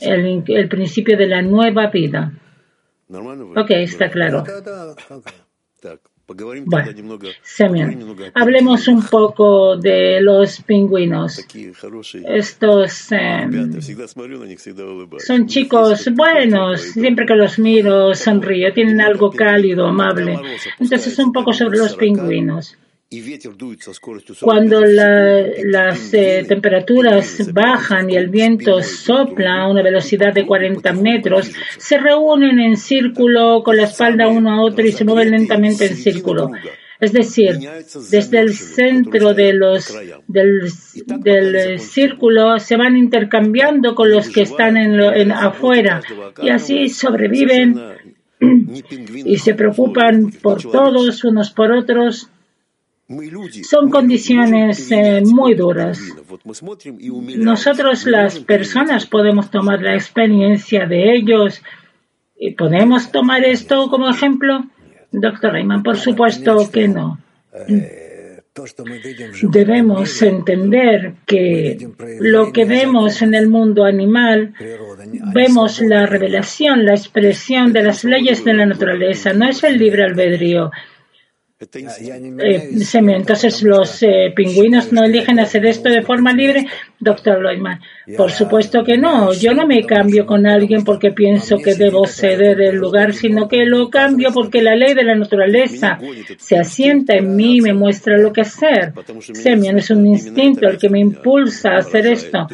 el, 0.00 0.44
el 0.46 0.68
principio 0.68 1.16
de 1.16 1.26
la 1.26 1.42
nueva 1.42 1.88
vida. 1.88 2.32
Ok, 3.56 3.70
está 3.70 4.10
claro. 4.10 4.44
Bueno, 6.64 7.18
Semyon, 7.42 8.16
hablemos 8.34 8.86
un 8.86 9.02
poco 9.02 9.76
de 9.76 10.20
los 10.20 10.60
pingüinos. 10.62 11.44
Estos 12.24 13.12
eh, 13.12 13.48
son 15.18 15.46
chicos 15.48 16.08
buenos, 16.14 16.82
siempre 16.82 17.26
que 17.26 17.34
los 17.34 17.58
miro 17.58 18.14
sonrío, 18.14 18.72
tienen 18.72 19.00
algo 19.00 19.32
cálido, 19.32 19.86
amable. 19.86 20.38
Entonces, 20.78 21.18
un 21.18 21.32
poco 21.32 21.52
sobre 21.52 21.78
los 21.78 21.96
pingüinos. 21.96 22.76
Cuando 24.40 24.82
las 24.84 26.14
eh, 26.14 26.44
temperaturas 26.46 27.52
bajan 27.52 28.08
y 28.08 28.14
el 28.14 28.28
viento 28.28 28.80
sopla 28.84 29.62
a 29.62 29.68
una 29.68 29.82
velocidad 29.82 30.32
de 30.32 30.46
40 30.46 30.92
metros, 30.92 31.50
se 31.76 31.98
reúnen 31.98 32.60
en 32.60 32.76
círculo 32.76 33.64
con 33.64 33.78
la 33.78 33.84
espalda 33.84 34.28
uno 34.28 34.52
a 34.52 34.62
otro 34.62 34.86
y 34.86 34.92
se 34.92 35.04
mueven 35.04 35.32
lentamente 35.32 35.86
en 35.86 35.96
círculo. 35.96 36.52
Es 37.00 37.12
decir, 37.12 37.58
desde 38.10 38.38
el 38.38 38.54
centro 38.54 39.34
de 39.34 39.54
los, 39.54 39.92
del, 40.28 40.70
del, 41.18 41.80
círculo 41.80 42.60
se 42.60 42.76
van 42.76 42.96
intercambiando 42.96 43.96
con 43.96 44.08
los 44.08 44.28
que 44.28 44.42
están 44.42 44.76
en, 44.76 45.00
en 45.00 45.32
afuera 45.32 46.00
y 46.40 46.50
así 46.50 46.88
sobreviven 46.88 47.76
y 49.24 49.36
se 49.38 49.54
preocupan 49.54 50.30
por 50.40 50.62
todos 50.62 51.24
unos 51.24 51.50
por 51.50 51.72
otros 51.72 52.30
Son 53.62 53.90
condiciones 53.90 54.90
eh, 54.92 55.20
muy 55.24 55.54
duras. 55.54 55.98
Nosotros 57.38 58.06
las 58.06 58.38
personas 58.38 59.06
podemos 59.06 59.50
tomar 59.50 59.82
la 59.82 59.94
experiencia 59.94 60.86
de 60.86 61.16
ellos 61.16 61.60
y 62.38 62.52
podemos 62.54 63.10
tomar 63.10 63.44
esto 63.44 63.90
como 63.90 64.08
ejemplo. 64.08 64.64
Doctor 65.10 65.54
Rayman, 65.54 65.82
por 65.82 65.96
supuesto 65.96 66.70
que 66.70 66.86
no. 66.86 67.18
Debemos 69.42 70.22
entender 70.22 71.14
que 71.26 71.88
lo 72.20 72.52
que 72.52 72.64
vemos 72.64 73.22
en 73.22 73.34
el 73.34 73.48
mundo 73.48 73.84
animal, 73.84 74.54
vemos 75.34 75.80
la 75.80 76.06
revelación, 76.06 76.84
la 76.84 76.94
expresión 76.94 77.72
de 77.72 77.82
las 77.82 78.04
leyes 78.04 78.44
de 78.44 78.54
la 78.54 78.66
naturaleza, 78.66 79.32
no 79.32 79.48
es 79.48 79.64
el 79.64 79.78
libre 79.78 80.04
albedrío. 80.04 80.70
Eh, 81.62 82.70
entonces, 82.92 83.62
los 83.62 84.02
eh, 84.02 84.32
pingüinos 84.34 84.92
no 84.92 85.04
eligen 85.04 85.38
hacer 85.40 85.66
esto 85.66 85.90
de 85.90 86.00
forma 86.00 86.32
libre, 86.32 86.66
doctor 86.98 87.38
Loiman. 87.38 87.80
Por 88.16 88.30
supuesto 88.30 88.82
que 88.82 88.96
no. 88.96 89.34
Yo 89.34 89.52
no 89.52 89.66
me 89.66 89.84
cambio 89.84 90.24
con 90.24 90.46
alguien 90.46 90.84
porque 90.84 91.10
pienso 91.10 91.58
que 91.58 91.74
debo 91.74 92.06
ceder 92.06 92.62
el 92.62 92.76
lugar, 92.76 93.12
sino 93.12 93.46
que 93.46 93.66
lo 93.66 93.90
cambio 93.90 94.30
porque 94.32 94.62
la 94.62 94.74
ley 94.74 94.94
de 94.94 95.04
la 95.04 95.14
naturaleza 95.14 95.98
se 96.38 96.56
asienta 96.56 97.14
en 97.14 97.36
mí 97.36 97.58
y 97.58 97.60
me 97.60 97.74
muestra 97.74 98.16
lo 98.16 98.32
que 98.32 98.40
hacer. 98.40 98.94
Semion 99.20 99.78
es 99.78 99.90
un 99.90 100.06
instinto 100.06 100.66
el 100.66 100.78
que 100.78 100.88
me 100.88 101.00
impulsa 101.00 101.72
a 101.72 101.78
hacer 101.80 102.06
esto. 102.06 102.48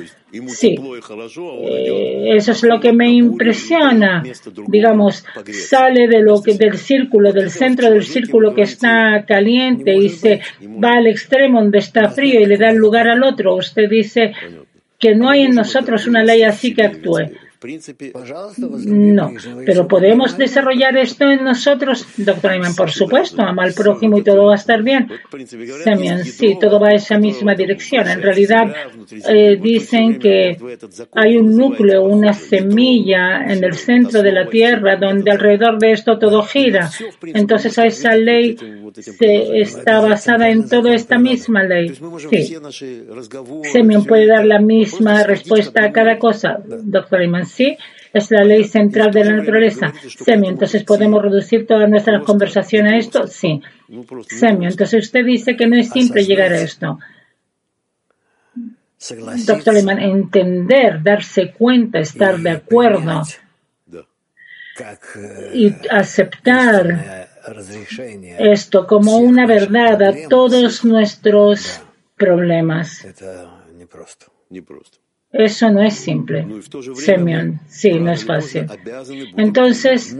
Sí, 0.48 0.76
eh, 0.78 2.36
eso 2.36 2.52
es 2.52 2.62
lo 2.62 2.80
que 2.80 2.92
me 2.92 3.10
impresiona. 3.10 4.22
Digamos, 4.66 5.24
sale 5.52 6.08
de 6.08 6.22
lo 6.22 6.42
que, 6.42 6.54
del 6.54 6.76
círculo, 6.78 7.32
del 7.32 7.50
centro 7.50 7.90
del 7.90 8.04
círculo 8.04 8.54
que 8.54 8.62
está 8.62 9.24
caliente 9.26 9.94
y 9.94 10.08
se 10.08 10.40
va 10.82 10.92
al 10.98 11.06
extremo 11.06 11.60
donde 11.60 11.78
está 11.78 12.08
frío 12.08 12.40
y 12.40 12.46
le 12.46 12.56
da 12.56 12.72
lugar 12.72 13.08
al 13.08 13.22
otro. 13.22 13.56
Usted 13.56 13.88
dice 13.88 14.32
que 14.98 15.14
no 15.14 15.28
hay 15.28 15.42
en 15.42 15.54
nosotros 15.54 16.06
una 16.06 16.22
ley 16.22 16.42
así 16.42 16.74
que 16.74 16.82
actúe. 16.82 17.30
No, 18.86 19.32
pero 19.64 19.88
podemos 19.88 20.36
desarrollar 20.36 20.96
esto 20.96 21.24
en 21.30 21.44
nosotros, 21.44 22.06
doctor 22.16 22.52
Ayman, 22.52 22.74
por 22.74 22.90
supuesto, 22.90 23.42
ama 23.42 23.64
al 23.64 23.72
prójimo 23.72 24.18
y 24.18 24.22
todo 24.22 24.46
va 24.46 24.52
a 24.52 24.56
estar 24.56 24.82
bien. 24.82 25.08
Semyon, 25.82 26.24
sí, 26.24 26.56
todo 26.60 26.78
va 26.78 26.90
en 26.90 26.96
esa 26.96 27.18
misma 27.18 27.54
dirección. 27.54 28.08
En 28.08 28.22
realidad, 28.22 28.74
eh, 29.28 29.58
dicen 29.60 30.18
que 30.18 30.56
hay 31.12 31.36
un 31.36 31.56
núcleo, 31.56 32.04
una 32.04 32.32
semilla 32.32 33.44
en 33.46 33.64
el 33.64 33.74
centro 33.74 34.22
de 34.22 34.32
la 34.32 34.48
Tierra 34.48 34.96
donde 34.96 35.30
alrededor 35.30 35.78
de 35.78 35.92
esto 35.92 36.18
todo 36.18 36.42
gira. 36.42 36.90
Entonces, 37.22 37.78
a 37.78 37.86
esa 37.86 38.14
ley 38.14 38.56
se 38.94 39.60
está 39.60 40.00
basada 40.00 40.50
en 40.50 40.68
toda 40.68 40.94
esta 40.94 41.18
misma 41.18 41.62
ley. 41.62 41.94
Sí. 42.30 42.56
Semyon 43.72 44.04
puede 44.04 44.26
dar 44.26 44.44
la 44.44 44.60
misma 44.60 45.22
respuesta 45.24 45.84
a 45.84 45.92
cada 45.92 46.18
cosa, 46.18 46.58
doctor 46.66 47.20
Ayman 47.20 47.45
sí, 47.46 47.76
es 48.12 48.30
la 48.30 48.44
ley 48.44 48.64
central 48.64 49.10
de 49.12 49.24
la 49.24 49.32
naturaleza. 49.32 49.92
Semio, 50.24 50.50
entonces 50.50 50.84
podemos 50.84 51.22
reducir 51.22 51.66
toda 51.66 51.86
nuestra 51.86 52.20
conversación 52.20 52.86
a 52.86 52.96
esto. 52.96 53.26
Sí. 53.26 53.60
Semio, 54.26 54.68
entonces 54.68 55.04
usted 55.04 55.24
dice 55.24 55.56
que 55.56 55.66
no 55.66 55.76
es 55.76 55.90
simple 55.90 56.24
llegar 56.24 56.52
a 56.52 56.60
esto. 56.60 56.98
Doctor 59.46 59.74
Lehmann, 59.74 60.00
entender, 60.00 61.02
darse 61.02 61.52
cuenta, 61.52 61.98
estar 61.98 62.38
de 62.38 62.50
acuerdo 62.50 63.22
y 65.54 65.74
aceptar 65.90 67.28
esto 68.38 68.86
como 68.86 69.18
una 69.18 69.46
verdad 69.46 70.02
a 70.02 70.28
todos 70.28 70.84
nuestros 70.84 71.80
problemas. 72.16 73.06
Eso 75.38 75.70
no 75.70 75.82
es 75.82 75.94
simple. 75.94 76.46
Semyon, 76.94 77.60
sí, 77.66 77.98
no 77.98 78.12
es 78.12 78.24
fácil. 78.24 78.66
Entonces, 79.36 80.16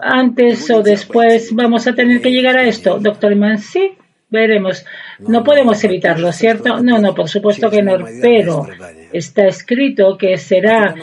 antes 0.00 0.70
o 0.70 0.82
después 0.82 1.54
vamos 1.54 1.86
a 1.86 1.94
tener 1.94 2.22
que 2.22 2.30
llegar 2.30 2.56
a 2.56 2.64
esto. 2.64 2.98
Doctor 2.98 3.32
Iman, 3.32 3.58
sí, 3.58 3.92
veremos. 4.28 4.84
No 5.20 5.44
podemos 5.44 5.82
evitarlo, 5.84 6.32
¿cierto? 6.32 6.80
No, 6.80 6.98
no, 6.98 7.14
por 7.14 7.28
supuesto 7.28 7.70
que 7.70 7.82
no, 7.82 7.96
pero 8.20 8.66
está 9.12 9.46
escrito 9.46 10.16
que 10.18 10.36
será 10.36 10.94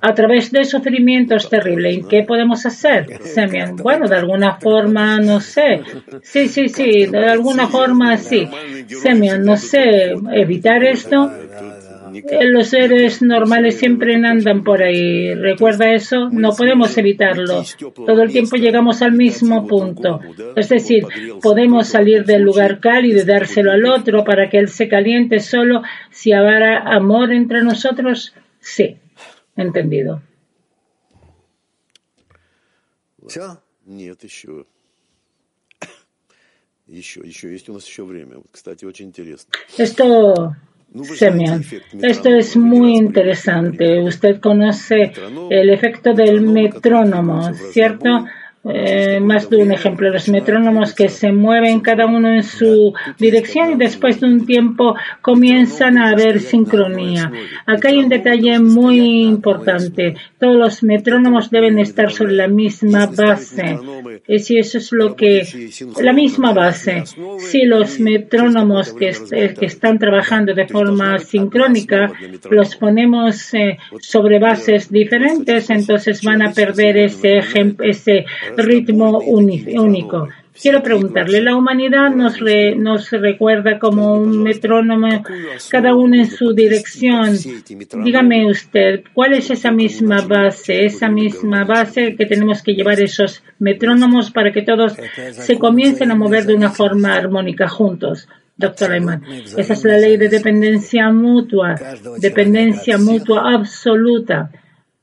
a 0.00 0.14
través 0.14 0.52
de 0.52 0.64
sufrimientos 0.64 1.48
terribles. 1.48 1.98
¿Y 1.98 2.02
qué 2.02 2.22
podemos 2.22 2.64
hacer, 2.66 3.06
Semyon? 3.22 3.76
Bueno, 3.76 4.08
de 4.08 4.16
alguna 4.16 4.58
forma, 4.60 5.18
no 5.18 5.40
sé. 5.40 5.80
Sí, 6.22 6.48
sí, 6.48 6.68
sí, 6.68 7.06
de 7.06 7.26
alguna 7.26 7.68
forma, 7.68 8.16
sí. 8.16 8.48
Semyon, 8.86 9.44
no 9.44 9.56
sé, 9.56 10.14
evitar 10.32 10.84
esto 10.84 11.30
los 12.44 12.68
seres 12.68 13.22
normales 13.22 13.78
siempre 13.78 14.14
andan 14.14 14.64
por 14.64 14.82
ahí. 14.82 15.34
¿Recuerda 15.34 15.92
eso? 15.92 16.28
No 16.30 16.50
podemos 16.56 16.96
evitarlo. 16.98 17.62
Todo 17.94 18.22
el 18.22 18.32
tiempo 18.32 18.56
llegamos 18.56 19.02
al 19.02 19.12
mismo 19.12 19.66
punto. 19.66 20.20
Es 20.56 20.68
decir, 20.68 21.04
podemos 21.42 21.88
salir 21.88 22.24
del 22.24 22.42
lugar 22.42 22.80
cálido 22.80 23.22
y 23.22 23.24
dárselo 23.24 23.72
al 23.72 23.84
otro 23.86 24.24
para 24.24 24.48
que 24.48 24.58
él 24.58 24.68
se 24.68 24.88
caliente 24.88 25.40
solo 25.40 25.82
si 26.10 26.32
habrá 26.32 26.78
amor 26.78 27.32
entre 27.32 27.62
nosotros. 27.62 28.34
Sí, 28.60 28.96
entendido. 29.56 30.22
Esto 39.78 40.56
Semyon. 40.94 41.62
Esto 42.02 42.28
es 42.30 42.56
muy 42.56 42.96
interesante. 42.96 44.00
Usted 44.02 44.40
conoce 44.40 45.12
el 45.50 45.70
efecto 45.70 46.14
del 46.14 46.40
metrónomo, 46.40 47.52
¿cierto? 47.54 48.24
Eh, 48.64 49.20
más 49.20 49.48
de 49.48 49.58
un 49.58 49.72
ejemplo, 49.72 50.10
los 50.10 50.28
metrónomos 50.28 50.92
que 50.92 51.08
se 51.08 51.32
mueven 51.32 51.80
cada 51.80 52.06
uno 52.06 52.28
en 52.28 52.42
su 52.42 52.92
dirección 53.18 53.72
y 53.72 53.76
después 53.76 54.20
de 54.20 54.26
un 54.26 54.46
tiempo 54.46 54.94
comienzan 55.22 55.96
a 55.96 56.10
haber 56.10 56.40
sincronía. 56.40 57.30
Acá 57.66 57.88
hay 57.88 57.98
un 57.98 58.08
detalle 58.08 58.58
muy 58.58 59.22
importante. 59.22 60.16
Todos 60.38 60.56
los 60.56 60.82
metrónomos 60.82 61.50
deben 61.50 61.78
estar 61.78 62.10
sobre 62.10 62.32
la 62.32 62.48
misma 62.48 63.06
base. 63.06 63.78
Y 64.30 64.40
si 64.40 64.58
eso 64.58 64.76
es 64.76 64.92
lo 64.92 65.16
que, 65.16 65.42
la 66.02 66.12
misma 66.12 66.52
base. 66.52 67.04
Si 67.38 67.62
los 67.64 67.98
metrónomos 67.98 68.92
que, 68.92 69.12
que 69.58 69.66
están 69.66 69.98
trabajando 69.98 70.52
de 70.52 70.68
forma 70.68 71.18
sincrónica 71.18 72.12
los 72.50 72.76
ponemos 72.76 73.54
eh, 73.54 73.78
sobre 74.00 74.38
bases 74.38 74.92
diferentes, 74.92 75.70
entonces 75.70 76.22
van 76.22 76.42
a 76.42 76.52
perder 76.52 76.98
ese, 76.98 77.40
ese 77.82 78.26
ritmo 78.54 79.18
único. 79.20 80.28
Quiero 80.60 80.82
preguntarle, 80.82 81.40
la 81.40 81.56
humanidad 81.56 82.10
nos, 82.10 82.38
nos 82.76 83.10
recuerda 83.10 83.78
como 83.78 84.14
un 84.14 84.42
metrónomo, 84.42 85.22
cada 85.70 85.94
uno 85.94 86.16
en 86.16 86.30
su 86.30 86.52
dirección. 86.52 87.36
Dígame 88.04 88.50
usted, 88.50 89.04
¿cuál 89.14 89.34
es 89.34 89.50
esa 89.50 89.70
misma 89.70 90.22
base, 90.22 90.84
esa 90.84 91.08
misma 91.08 91.64
base 91.64 92.16
que 92.16 92.26
tenemos 92.26 92.62
que 92.62 92.72
llevar 92.72 93.00
esos 93.00 93.42
metrónomos 93.58 94.30
para 94.30 94.52
que 94.52 94.62
todos 94.62 94.96
se 95.32 95.58
comiencen 95.58 96.10
a 96.10 96.16
mover 96.16 96.44
de 96.44 96.54
una 96.54 96.70
forma 96.70 97.14
armónica 97.14 97.68
juntos? 97.68 98.28
Doctor 98.56 98.90
Ayman, 98.90 99.22
esa 99.56 99.72
es 99.72 99.84
la 99.84 99.98
ley 99.98 100.16
de 100.16 100.28
dependencia 100.28 101.10
mutua, 101.12 101.76
dependencia 102.18 102.98
mutua 102.98 103.54
absoluta. 103.54 104.50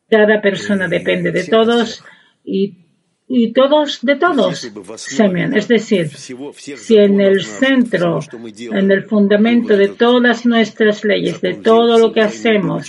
Cada 0.09 0.41
persona 0.41 0.89
depende 0.89 1.31
de 1.31 1.45
todos 1.45 2.03
y 2.43 2.84
y 3.27 3.53
todos 3.53 3.99
de 4.03 4.17
todos, 4.17 4.71
Semyon. 4.97 5.57
Es 5.57 5.67
decir, 5.67 6.09
si 6.09 6.95
en 6.97 7.19
el 7.19 7.43
centro, 7.43 8.19
en 8.71 8.91
el 8.91 9.03
fundamento 9.05 9.75
de 9.75 9.87
todas 9.89 10.45
nuestras 10.45 11.03
leyes, 11.03 11.41
de 11.41 11.55
todo 11.55 11.97
lo 11.97 12.13
que 12.13 12.21
hacemos, 12.21 12.87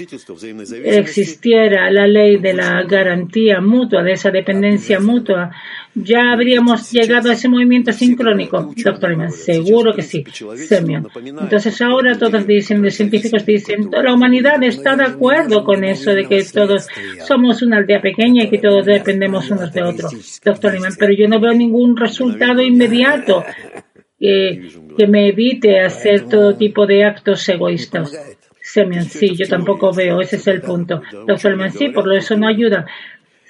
existiera 0.84 1.90
la 1.90 2.06
ley 2.06 2.36
de 2.36 2.52
la 2.52 2.82
garantía 2.82 3.62
mutua, 3.62 4.02
de 4.02 4.12
esa 4.12 4.30
dependencia 4.30 5.00
mutua, 5.00 5.52
ya 5.96 6.32
habríamos 6.32 6.92
llegado 6.92 7.30
a 7.30 7.32
ese 7.32 7.48
movimiento 7.48 7.90
sincrónico. 7.90 8.72
Doctor 8.76 9.12
Iman, 9.12 9.32
seguro 9.32 9.94
que 9.94 10.02
sí. 10.02 10.24
Semyon. 10.68 11.08
Entonces 11.40 11.80
ahora 11.80 12.18
todos 12.18 12.46
dicen, 12.46 12.82
los 12.82 12.94
científicos 12.94 13.46
dicen, 13.46 13.90
la 13.90 14.12
humanidad 14.12 14.62
está 14.62 14.94
de 14.94 15.04
acuerdo 15.04 15.64
con 15.64 15.84
eso 15.84 16.12
de 16.12 16.26
que 16.26 16.44
todos 16.44 16.86
somos 17.26 17.62
una 17.62 17.78
aldea 17.78 18.00
pequeña 18.02 18.44
y 18.44 18.50
que 18.50 18.58
todos 18.58 18.84
dependemos 18.84 19.50
unos 19.50 19.72
de 19.72 19.82
otros. 19.82 20.40
Doctor 20.44 20.74
Iman, 20.76 20.92
pero 20.98 21.14
yo 21.14 21.28
no 21.28 21.40
veo 21.40 21.54
ningún 21.54 21.96
resultado 21.96 22.60
inmediato 22.60 23.42
que, 24.20 24.68
que 24.98 25.06
me 25.06 25.28
evite 25.28 25.80
hacer 25.80 26.28
todo 26.28 26.56
tipo 26.56 26.86
de 26.86 27.04
actos 27.04 27.48
egoístas. 27.48 28.12
Semyon, 28.60 29.04
sí, 29.04 29.34
yo 29.36 29.48
tampoco 29.48 29.94
veo, 29.94 30.20
ese 30.20 30.36
es 30.36 30.46
el 30.48 30.60
punto. 30.60 31.00
Doctor 31.26 31.52
Iman, 31.52 31.72
sí, 31.72 31.88
por 31.88 32.12
eso 32.12 32.36
no 32.36 32.48
ayuda. 32.48 32.84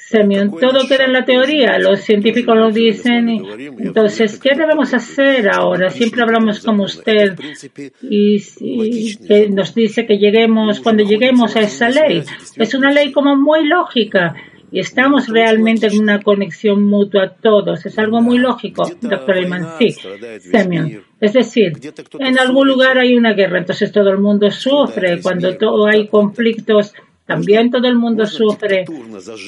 Semyon, 0.08 0.52
todo 0.60 0.86
queda 0.86 1.06
en 1.06 1.12
la 1.12 1.24
teoría, 1.24 1.80
los 1.80 1.98
científicos 2.00 2.56
lo 2.56 2.70
dicen. 2.70 3.28
Entonces, 3.76 4.38
¿qué 4.38 4.50
debemos 4.54 4.94
hacer 4.94 5.48
ahora? 5.50 5.90
Siempre 5.90 6.22
hablamos 6.22 6.64
como 6.64 6.84
usted 6.84 7.36
y, 8.02 9.16
que 9.26 9.48
nos 9.50 9.74
dice 9.74 10.06
que 10.06 10.18
lleguemos, 10.18 10.78
cuando 10.78 11.02
lleguemos 11.02 11.56
a 11.56 11.60
esa 11.60 11.88
ley, 11.88 12.22
es 12.54 12.74
una 12.74 12.92
ley 12.92 13.10
como 13.10 13.34
muy 13.34 13.66
lógica 13.66 14.36
y 14.70 14.78
estamos 14.78 15.28
realmente 15.28 15.88
en 15.88 15.98
una 15.98 16.22
conexión 16.22 16.84
mutua 16.84 17.34
todos. 17.42 17.84
Es 17.84 17.98
algo 17.98 18.20
muy 18.20 18.38
lógico, 18.38 18.88
doctor 19.00 19.38
Iman. 19.38 19.70
Sí, 19.80 19.90
Semyon. 20.38 21.02
Es 21.20 21.32
decir, 21.32 21.72
en 22.20 22.38
algún 22.38 22.68
lugar 22.68 22.98
hay 22.98 23.16
una 23.16 23.32
guerra, 23.32 23.58
entonces 23.58 23.90
todo 23.90 24.10
el 24.10 24.18
mundo 24.18 24.52
sufre. 24.52 25.20
Cuando 25.20 25.48
hay 25.88 26.06
conflictos, 26.06 26.94
también 27.26 27.70
todo 27.70 27.88
el 27.88 27.96
mundo 27.96 28.24
sufre. 28.24 28.84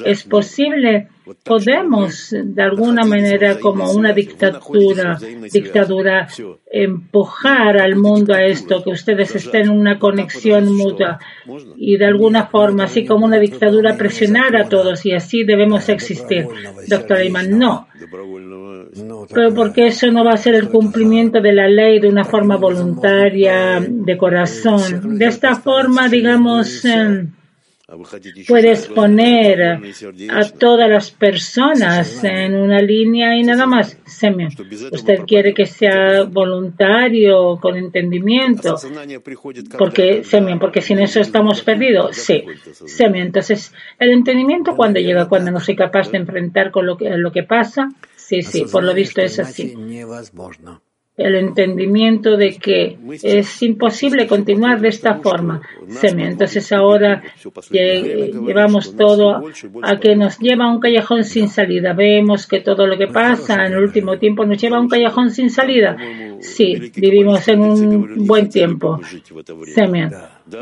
Es 0.05 0.23
posible, 0.23 1.07
podemos 1.43 2.29
de 2.31 2.61
alguna 2.61 3.05
manera 3.05 3.57
como 3.57 3.89
una 3.91 4.11
dictadura, 4.11 5.17
dictadura 5.51 6.27
empujar 6.69 7.79
al 7.79 7.95
mundo 7.95 8.33
a 8.33 8.43
esto, 8.43 8.83
que 8.83 8.91
ustedes 8.91 9.33
estén 9.35 9.63
en 9.63 9.69
una 9.69 9.97
conexión 9.97 10.75
mutua. 10.75 11.19
y 11.77 11.97
de 11.97 12.05
alguna 12.05 12.47
forma, 12.47 12.83
así 12.83 13.05
como 13.05 13.25
una 13.25 13.39
dictadura, 13.39 13.95
presionar 13.95 14.55
a 14.57 14.67
todos 14.67 15.05
y 15.05 15.13
así 15.13 15.43
debemos 15.43 15.87
existir. 15.87 16.47
Doctor 16.87 17.23
Iman, 17.23 17.57
no. 17.57 17.87
Pero 19.33 19.53
porque 19.53 19.87
eso 19.87 20.11
no 20.11 20.25
va 20.25 20.31
a 20.31 20.37
ser 20.37 20.55
el 20.55 20.69
cumplimiento 20.69 21.41
de 21.41 21.53
la 21.53 21.67
ley 21.67 21.99
de 21.99 22.09
una 22.09 22.25
forma 22.25 22.57
voluntaria, 22.57 23.79
de 23.79 24.17
corazón. 24.17 25.17
De 25.17 25.25
esta 25.25 25.55
forma, 25.55 26.09
digamos, 26.09 26.83
Puedes 28.47 28.87
poner 28.87 29.79
a 30.29 30.49
todas 30.51 30.89
las 30.89 31.11
personas 31.11 32.23
en 32.23 32.55
una 32.55 32.79
línea 32.79 33.35
y 33.35 33.43
nada 33.43 33.65
más. 33.65 33.97
Semyon, 34.05 34.49
usted 34.91 35.19
quiere 35.25 35.53
que 35.53 35.65
sea 35.65 36.23
voluntario, 36.23 37.57
con 37.59 37.77
entendimiento, 37.77 38.75
porque 39.77 40.23
Semyon, 40.23 40.59
porque 40.59 40.81
sin 40.81 40.99
eso 40.99 41.19
estamos 41.19 41.61
perdidos. 41.61 42.15
Sí, 42.15 42.43
Semyon. 42.71 43.27
Entonces, 43.27 43.73
el 43.97 44.11
entendimiento 44.11 44.75
cuando 44.75 44.99
llega, 44.99 45.27
cuando 45.27 45.51
no 45.51 45.59
soy 45.59 45.75
capaz 45.75 46.11
de 46.11 46.17
enfrentar 46.17 46.71
con 46.71 46.85
lo 46.85 46.97
que, 46.97 47.09
lo 47.17 47.31
que 47.31 47.43
pasa. 47.43 47.89
Sí, 48.15 48.43
sí, 48.43 48.65
por 48.71 48.83
lo 48.83 48.93
visto 48.93 49.21
es 49.21 49.39
así 49.39 49.75
el 51.19 51.35
entendimiento 51.35 52.37
de 52.37 52.57
que 52.57 52.97
es 53.21 53.61
imposible 53.61 54.25
continuar 54.25 54.79
de 54.79 54.87
esta 54.87 55.15
forma. 55.15 55.61
Entonces 56.01 56.71
ahora 56.71 57.21
llevamos 57.71 58.95
todo 58.95 59.43
a 59.83 59.99
que 59.99 60.15
nos 60.15 60.39
lleva 60.39 60.65
a 60.65 60.71
un 60.71 60.79
callejón 60.79 61.25
sin 61.25 61.49
salida. 61.49 61.93
Vemos 61.93 62.47
que 62.47 62.61
todo 62.61 62.87
lo 62.87 62.97
que 62.97 63.07
pasa 63.07 63.65
en 63.65 63.73
el 63.73 63.83
último 63.83 64.17
tiempo 64.17 64.45
nos 64.45 64.61
lleva 64.61 64.77
a 64.77 64.81
un 64.81 64.87
callejón 64.87 65.29
sin 65.29 65.49
salida. 65.49 65.97
Sí, 66.39 66.91
vivimos 66.95 67.47
en 67.49 67.61
un 67.61 68.25
buen 68.25 68.47
tiempo. 68.49 68.99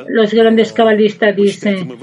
Los 0.07 0.33
grandes 0.33 0.73
cabalistas 0.73 1.35
dicen 1.35 1.97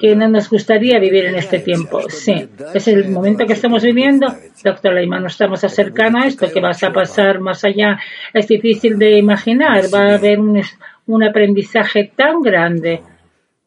que 0.00 0.16
no 0.16 0.28
nos 0.28 0.50
gustaría 0.50 0.98
vivir 0.98 1.26
en 1.26 1.36
este 1.36 1.58
tiempo. 1.60 2.08
Sí, 2.08 2.48
es 2.74 2.88
el 2.88 3.08
momento 3.10 3.46
que 3.46 3.54
estamos 3.54 3.82
viviendo. 3.82 4.26
Doctor 4.62 4.94
Leiman, 4.94 5.22
nos 5.22 5.32
estamos 5.32 5.62
acercando 5.64 6.18
a 6.18 6.26
esto. 6.26 6.46
¿Qué 6.52 6.60
va 6.60 6.70
a 6.70 6.92
pasar 6.92 7.40
más 7.40 7.64
allá? 7.64 7.98
Es 8.34 8.48
difícil 8.48 8.98
de 8.98 9.18
imaginar. 9.18 9.84
Va 9.92 10.12
a 10.12 10.14
haber 10.14 10.38
un, 10.38 10.60
un 11.06 11.24
aprendizaje 11.24 12.12
tan 12.14 12.40
grande 12.42 13.02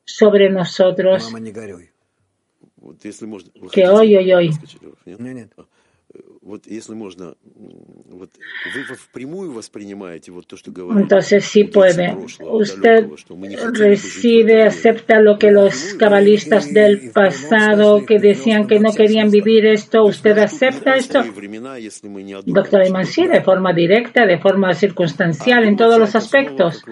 sobre 0.05 0.49
nosotros 0.49 1.33
que 3.71 3.87
hoy, 3.87 4.15
hoy, 4.15 4.33
hoy 4.33 4.49
entonces 10.97 11.45
sí 11.45 11.65
puede. 11.65 12.15
Usted 12.15 13.07
recibe, 13.73 14.63
acepta 14.63 15.21
lo 15.21 15.37
que 15.37 15.51
los 15.51 15.93
cabalistas 15.95 16.73
del 16.73 17.11
pasado 17.11 18.05
que 18.05 18.19
decían 18.19 18.65
que 18.67 18.79
no 18.79 18.91
querían 18.93 19.29
vivir 19.29 19.65
esto. 19.67 20.03
¿Usted 20.03 20.37
acepta 20.39 20.95
esto? 20.95 21.21
Doctor 22.45 22.87
Iman, 22.87 23.05
sí, 23.05 23.27
de 23.27 23.41
forma 23.41 23.73
directa, 23.73 24.25
de 24.25 24.39
forma 24.39 24.73
circunstancial, 24.73 25.63
en 25.65 25.75
todos 25.75 25.99
los 25.99 26.15
aspectos 26.15 26.83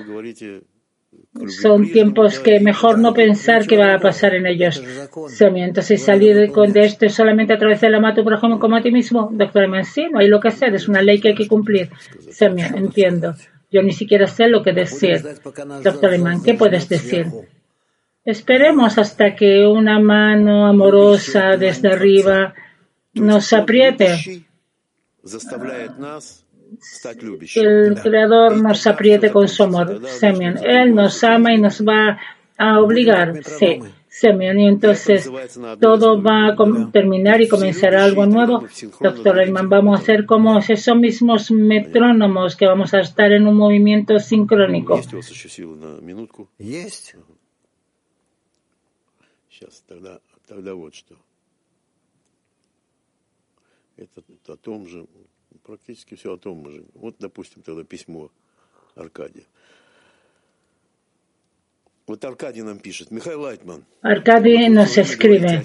son 1.47 1.91
tiempos 1.91 2.39
que 2.39 2.59
mejor 2.59 2.99
no 2.99 3.13
pensar 3.13 3.65
qué 3.65 3.77
va 3.77 3.93
a 3.93 3.99
pasar 3.99 4.35
en 4.35 4.45
ellos. 4.45 4.81
Entonces, 5.39 6.03
salir 6.03 6.35
de 6.35 6.85
esto 6.85 7.07
solamente 7.09 7.53
a 7.53 7.57
través 7.57 7.81
del 7.81 7.95
amato 7.95 8.21
ejemplo, 8.21 8.59
como 8.59 8.75
a 8.75 8.81
ti 8.81 8.91
mismo, 8.91 9.29
doctor 9.31 9.67
sí, 9.85 10.07
no 10.11 10.19
hay 10.19 10.27
lo 10.27 10.39
que 10.39 10.49
hacer, 10.49 10.75
es 10.75 10.87
una 10.87 11.01
ley 11.01 11.19
que 11.19 11.29
hay 11.29 11.35
que 11.35 11.47
cumplir. 11.47 11.89
Semyon, 12.29 12.77
entiendo. 12.77 13.35
Yo 13.71 13.83
ni 13.83 13.93
siquiera 13.93 14.27
sé 14.27 14.47
lo 14.47 14.63
que 14.63 14.73
decir. 14.73 15.21
Doctor 15.83 16.13
Eman, 16.13 16.43
¿qué 16.43 16.55
puedes 16.55 16.89
decir? 16.89 17.27
Esperemos 18.25 18.97
hasta 18.97 19.35
que 19.35 19.65
una 19.65 19.99
mano 19.99 20.67
amorosa 20.67 21.55
desde 21.57 21.89
arriba 21.89 22.53
nos 23.13 23.53
apriete 23.53 24.45
el 27.55 27.95
Creador 28.01 28.57
nos 28.61 28.85
apriete 28.87 29.31
con 29.31 29.47
su 29.47 29.63
amor. 29.63 30.07
Semyon, 30.07 30.57
Él 30.63 30.93
nos 30.93 31.23
ama 31.23 31.53
y 31.53 31.59
nos 31.59 31.81
va 31.81 32.19
a 32.57 32.79
obligar. 32.79 33.43
Sí. 33.43 33.79
Semyon, 34.07 34.59
y 34.59 34.67
entonces 34.67 35.29
todo 35.79 36.21
va 36.21 36.47
a 36.47 36.91
terminar 36.91 37.41
y 37.41 37.47
comenzará 37.47 38.03
algo 38.03 38.25
nuevo. 38.25 38.65
Doctor 38.99 39.39
Herman, 39.39 39.69
vamos 39.69 39.99
a 39.99 40.01
hacer 40.01 40.25
como 40.25 40.57
esos 40.57 40.97
mismos 40.97 41.51
metrónomos 41.51 42.55
que 42.55 42.65
vamos 42.65 42.93
a 42.93 43.01
estar 43.01 43.31
en 43.31 43.47
un 43.47 43.55
movimiento 43.55 44.19
sincrónico. 44.19 44.99
Практически 55.63 56.15
все 56.15 56.33
о 56.33 56.37
том 56.37 56.69
же. 56.69 56.83
Вот, 56.93 57.15
допустим, 57.19 57.61
тогда 57.61 57.83
письмо 57.83 58.31
Аркадия. 58.95 59.45
Arcadi 64.01 64.69
nos 64.69 64.97
escribe, 64.97 65.61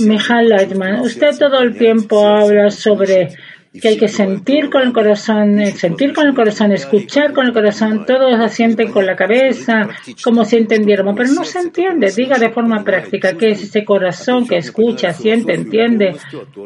Michael 0.00 0.48
Leitman, 0.48 1.00
usted 1.02 1.38
todo 1.38 1.60
el 1.60 1.78
tiempo 1.78 2.26
habla 2.26 2.70
sobre 2.70 3.36
que 3.80 3.88
hay 3.88 3.96
que 3.96 4.08
sentir 4.08 4.70
con 4.70 4.82
el 4.82 4.92
corazón, 4.92 5.58
sentir 5.74 6.12
con 6.12 6.26
el 6.26 6.34
corazón, 6.34 6.72
escuchar 6.72 7.32
con 7.32 7.46
el 7.46 7.52
corazón, 7.52 8.04
todos 8.06 8.34
asienten 8.34 8.90
con 8.90 9.06
la 9.06 9.16
cabeza, 9.16 9.88
como 10.22 10.44
si 10.44 10.56
entendiéramos, 10.56 11.14
pero 11.16 11.30
no 11.32 11.44
se 11.44 11.60
entiende. 11.60 12.10
Diga 12.10 12.38
de 12.38 12.50
forma 12.50 12.84
práctica 12.84 13.36
qué 13.36 13.50
es 13.50 13.62
ese 13.62 13.84
corazón 13.84 14.46
que 14.46 14.56
escucha, 14.56 15.12
siente, 15.12 15.54
entiende, 15.54 16.16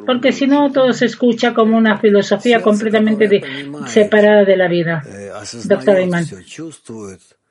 porque 0.06 0.32
si 0.32 0.46
no 0.46 0.70
todo 0.70 0.92
se 0.92 1.06
escucha 1.06 1.54
como 1.54 1.76
una 1.76 1.98
filosofía 1.98 2.60
completamente 2.60 3.42
separada 3.86 4.44
de 4.44 4.56
la 4.56 4.68
vida. 4.68 5.02
Doctor 5.64 6.00
Iman. 6.00 6.24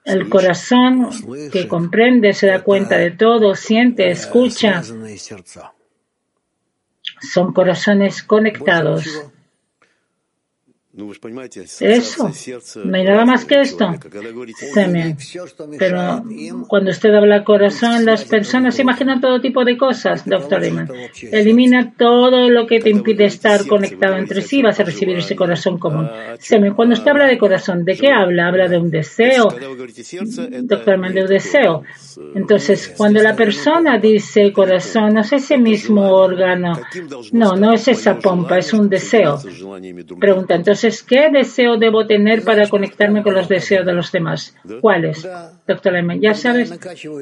El 0.05 0.29
corazón 0.29 1.09
que 1.51 1.67
comprende, 1.67 2.33
se 2.33 2.47
da 2.47 2.63
cuenta 2.63 2.97
de 2.97 3.11
todo, 3.11 3.53
siente, 3.53 4.09
escucha. 4.09 4.81
Son 7.21 7.53
corazones 7.53 8.23
conectados. 8.23 9.29
Eso, 10.91 12.31
no 12.83 12.97
hay 12.97 13.03
nada 13.03 13.23
más 13.23 13.45
que 13.45 13.61
esto. 13.61 13.93
Pero 15.77 16.23
cuando 16.67 16.89
usted 16.89 17.13
habla 17.13 17.43
corazón, 17.43 18.05
las 18.05 18.25
personas 18.25 18.75
se 18.75 18.81
imaginan 18.81 19.21
todo 19.21 19.39
tipo 19.39 19.63
de 19.63 19.77
cosas, 19.77 20.25
doctor 20.25 20.65
Iman. 20.65 20.89
Elimina 21.31 21.93
todo 21.95 22.49
lo 22.49 22.65
que 22.65 22.79
te 22.79 22.89
impide 22.89 23.25
estar 23.25 23.67
conectado 23.67 24.17
entre 24.17 24.41
sí, 24.41 24.63
vas 24.63 24.79
a 24.79 24.83
recibir 24.83 25.15
ese 25.19 25.35
corazón 25.35 25.77
común. 25.77 26.09
Cuando 26.75 26.95
usted 26.95 27.11
habla 27.11 27.27
de 27.27 27.37
corazón, 27.37 27.85
¿de 27.85 27.95
qué 27.95 28.11
habla? 28.11 28.47
Habla 28.47 28.67
de 28.67 28.79
un 28.79 28.89
deseo. 28.89 29.47
Doctor 30.63 30.95
Iman, 30.95 31.13
de 31.13 31.21
un 31.21 31.27
deseo. 31.27 31.83
Entonces, 32.33 32.95
cuando 32.97 33.21
la 33.21 33.35
persona 33.35 33.99
dice 33.99 34.51
corazón, 34.51 35.13
no 35.13 35.21
es 35.21 35.33
ese 35.33 35.59
mismo 35.59 36.09
órgano. 36.09 36.73
No, 37.31 37.55
no 37.55 37.73
es 37.73 37.87
esa 37.87 38.17
pompa, 38.17 38.57
es 38.57 38.73
un 38.73 38.89
deseo. 38.89 39.39
Pregunta, 40.19 40.55
entonces, 40.55 40.78
¿qué 41.07 41.29
deseo 41.31 41.77
debo 41.77 42.05
tener 42.05 42.43
para 42.43 42.67
conectarme 42.67 43.23
con 43.23 43.33
los 43.33 43.47
deseos 43.47 43.85
de 43.85 43.93
los 43.93 44.11
demás? 44.11 44.55
¿Cuáles? 44.81 45.27
Doctor 45.67 45.93
Lehmann, 45.93 46.21
ya 46.21 46.33
sabes, 46.33 46.69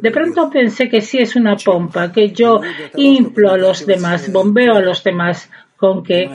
de 0.01 0.11
pronto 0.11 0.49
pensé 0.49 0.89
que 0.89 1.01
sí 1.01 1.19
es 1.19 1.35
una 1.35 1.55
pompa, 1.55 2.11
que 2.11 2.31
yo 2.31 2.61
inflo 2.95 3.51
a 3.51 3.57
los 3.57 3.85
demás, 3.85 4.31
bombeo 4.31 4.75
a 4.75 4.81
los 4.81 5.03
demás 5.03 5.49
con 5.77 6.03
que, 6.03 6.27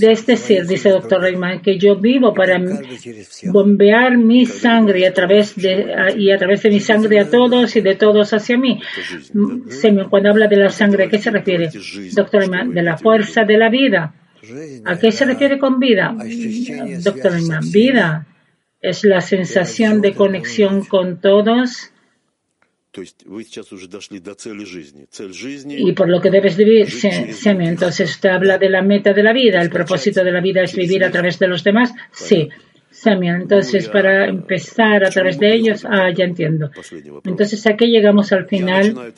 es 0.00 0.26
decir, 0.26 0.66
dice 0.66 0.90
doctor 0.90 1.22
Reimann, 1.22 1.62
que 1.62 1.78
yo 1.78 1.94
vivo 1.94 2.34
para 2.34 2.60
bombear 3.44 4.18
mi 4.18 4.46
sangre 4.46 5.06
a 5.06 5.14
través 5.14 5.54
de, 5.54 6.14
y 6.16 6.32
a 6.32 6.38
través 6.38 6.62
de 6.64 6.70
mi 6.70 6.80
sangre 6.80 7.20
a 7.20 7.30
todos 7.30 7.76
y 7.76 7.80
de 7.82 7.94
todos 7.94 8.32
hacia 8.32 8.58
mí. 8.58 8.80
Cuando 10.10 10.30
habla 10.30 10.48
de 10.48 10.56
la 10.56 10.70
sangre, 10.70 11.04
¿a 11.04 11.08
qué 11.08 11.18
se 11.18 11.30
refiere? 11.30 11.70
Doctor 12.12 12.40
Reimann, 12.40 12.74
de 12.74 12.82
la 12.82 12.98
fuerza 12.98 13.44
de 13.44 13.56
la 13.56 13.68
vida. 13.68 14.12
¿A 14.84 14.98
qué 14.98 15.12
se 15.12 15.24
refiere 15.24 15.58
con 15.58 15.78
vida? 15.78 16.16
Doctor 17.02 17.32
Reimann, 17.32 17.70
vida 17.70 18.26
es 18.80 19.04
la 19.04 19.20
sensación 19.20 20.00
de 20.00 20.14
conexión 20.14 20.84
con 20.84 21.20
todos. 21.20 21.92
Y 25.68 25.92
por 25.92 26.08
lo 26.08 26.20
que 26.20 26.30
debes 26.30 26.56
vivir, 26.56 26.90
Semi, 26.90 27.68
entonces 27.68 28.10
usted 28.10 28.30
habla 28.30 28.58
de 28.58 28.68
la 28.68 28.82
meta 28.82 29.12
de 29.12 29.22
la 29.22 29.32
vida, 29.32 29.60
el 29.60 29.70
propósito 29.70 30.24
de 30.24 30.32
la 30.32 30.40
vida 30.40 30.62
es 30.62 30.74
vivir 30.74 31.04
a 31.04 31.10
través 31.10 31.38
de 31.38 31.46
los 31.46 31.62
demás. 31.62 31.92
Sí, 32.10 32.48
Semi, 32.90 33.28
entonces 33.28 33.88
para 33.88 34.26
empezar 34.26 35.04
a 35.04 35.10
través 35.10 35.38
de 35.38 35.54
ellos, 35.54 35.84
ah, 35.84 36.10
ya 36.10 36.24
entiendo. 36.24 36.70
Entonces 37.24 37.64
aquí 37.66 37.86
llegamos 37.86 38.32
al 38.32 38.46
final. 38.46 39.14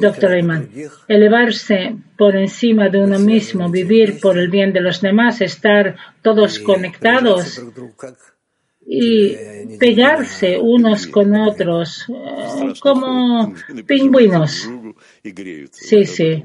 Doctor 0.00 0.32
Ayman, 0.32 0.68
elevarse 1.08 1.96
por 2.16 2.36
encima 2.36 2.88
de 2.88 2.98
uno 3.02 3.18
mismo, 3.18 3.70
vivir 3.70 4.20
por 4.20 4.38
el 4.38 4.48
bien 4.48 4.72
de 4.72 4.80
los 4.80 5.00
demás, 5.00 5.40
estar 5.40 5.96
todos 6.22 6.58
conectados 6.58 7.62
y 8.86 9.36
pegarse 9.78 10.58
unos 10.58 11.06
con 11.06 11.34
otros 11.34 12.06
eh, 12.08 12.72
como 12.80 13.54
pingüinos. 13.86 14.68
Sí, 15.70 16.04
sí. 16.06 16.44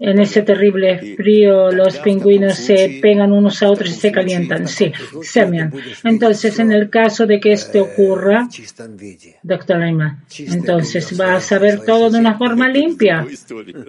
En 0.00 0.20
ese 0.20 0.42
terrible 0.42 1.16
frío 1.16 1.72
los 1.72 1.98
pingüinos 1.98 2.54
se 2.56 3.00
pegan 3.02 3.32
unos 3.32 3.62
a 3.62 3.70
otros 3.70 3.90
y 3.90 3.94
se 3.94 4.12
calientan. 4.12 4.68
Sí, 4.68 4.92
semian. 5.22 5.72
Entonces, 6.04 6.58
en 6.58 6.72
el 6.72 6.88
caso 6.88 7.26
de 7.26 7.40
que 7.40 7.52
esto 7.52 7.82
ocurra, 7.82 8.48
doctor 9.42 9.78
Lima, 9.80 10.22
entonces 10.38 11.16
vas 11.16 11.50
a 11.52 11.58
ver 11.58 11.80
todo 11.84 12.10
de 12.10 12.18
una 12.18 12.38
forma 12.38 12.68
limpia. 12.68 13.26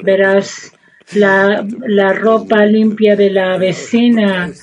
Verás 0.04 0.72
la, 1.14 1.66
la 1.88 2.14
ropa 2.14 2.66
limpia 2.66 3.16
de 3.16 3.30
la 3.30 3.58
vecina. 3.58 4.52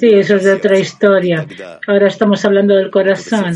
Sí, 0.00 0.08
eso 0.14 0.36
es 0.36 0.44
de 0.44 0.52
otra 0.52 0.78
historia. 0.78 1.46
Ahora 1.86 2.08
estamos 2.08 2.44
hablando 2.44 2.74
del 2.74 2.90
corazón. 2.90 3.54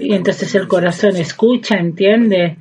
Y 0.00 0.14
entonces 0.14 0.54
el 0.54 0.68
corazón 0.68 1.16
escucha, 1.16 1.76
entiende. 1.76 2.56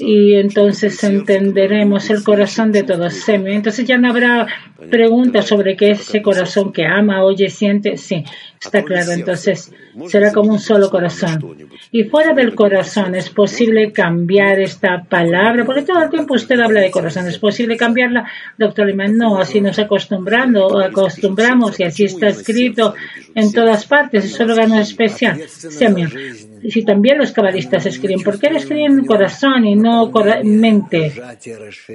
Y 0.00 0.34
entonces 0.34 1.02
entenderemos 1.04 2.10
el 2.10 2.22
corazón 2.22 2.70
de 2.72 2.82
todos. 2.82 3.28
Entonces 3.28 3.86
ya 3.86 3.96
no 3.96 4.10
habrá 4.10 4.46
preguntas 4.90 5.46
sobre 5.46 5.76
qué 5.76 5.92
es 5.92 6.00
ese 6.00 6.22
corazón 6.22 6.72
que 6.72 6.84
ama, 6.84 7.24
oye, 7.24 7.48
siente. 7.48 7.96
Sí, 7.96 8.24
está 8.60 8.82
claro. 8.82 9.12
Entonces 9.12 9.72
será 10.08 10.32
como 10.32 10.52
un 10.52 10.58
solo 10.58 10.90
corazón. 10.90 11.56
Y 11.90 12.04
fuera 12.04 12.34
del 12.34 12.54
corazón, 12.54 13.14
¿es 13.14 13.30
posible 13.30 13.92
cambiar 13.92 14.60
esta 14.60 15.02
palabra? 15.08 15.64
Porque 15.64 15.82
todo 15.82 16.02
el 16.02 16.10
tiempo 16.10 16.34
usted 16.34 16.60
habla 16.60 16.80
de 16.80 16.90
corazón. 16.90 17.26
¿Es 17.26 17.38
posible 17.38 17.76
cambiarla? 17.76 18.28
Doctor 18.58 18.86
Liman, 18.86 19.16
no, 19.16 19.38
así 19.38 19.60
nos 19.60 19.78
acostumbrando, 19.78 20.78
acostumbramos 20.78 21.80
y 21.80 21.84
así 21.84 22.04
está 22.04 22.28
escrito 22.28 22.94
en 23.34 23.52
todas 23.52 23.86
partes. 23.86 24.24
Es 24.24 24.38
un 24.40 24.50
órgano 24.50 24.78
especial. 24.78 25.40
Y 25.40 26.49
si 26.68 26.84
también 26.84 27.18
los 27.18 27.32
cabalistas 27.32 27.86
escriben, 27.86 28.22
¿por 28.22 28.38
qué 28.38 28.48
escriben 28.48 29.04
corazón 29.04 29.64
y 29.66 29.74
no 29.74 30.10
mente? 30.44 31.12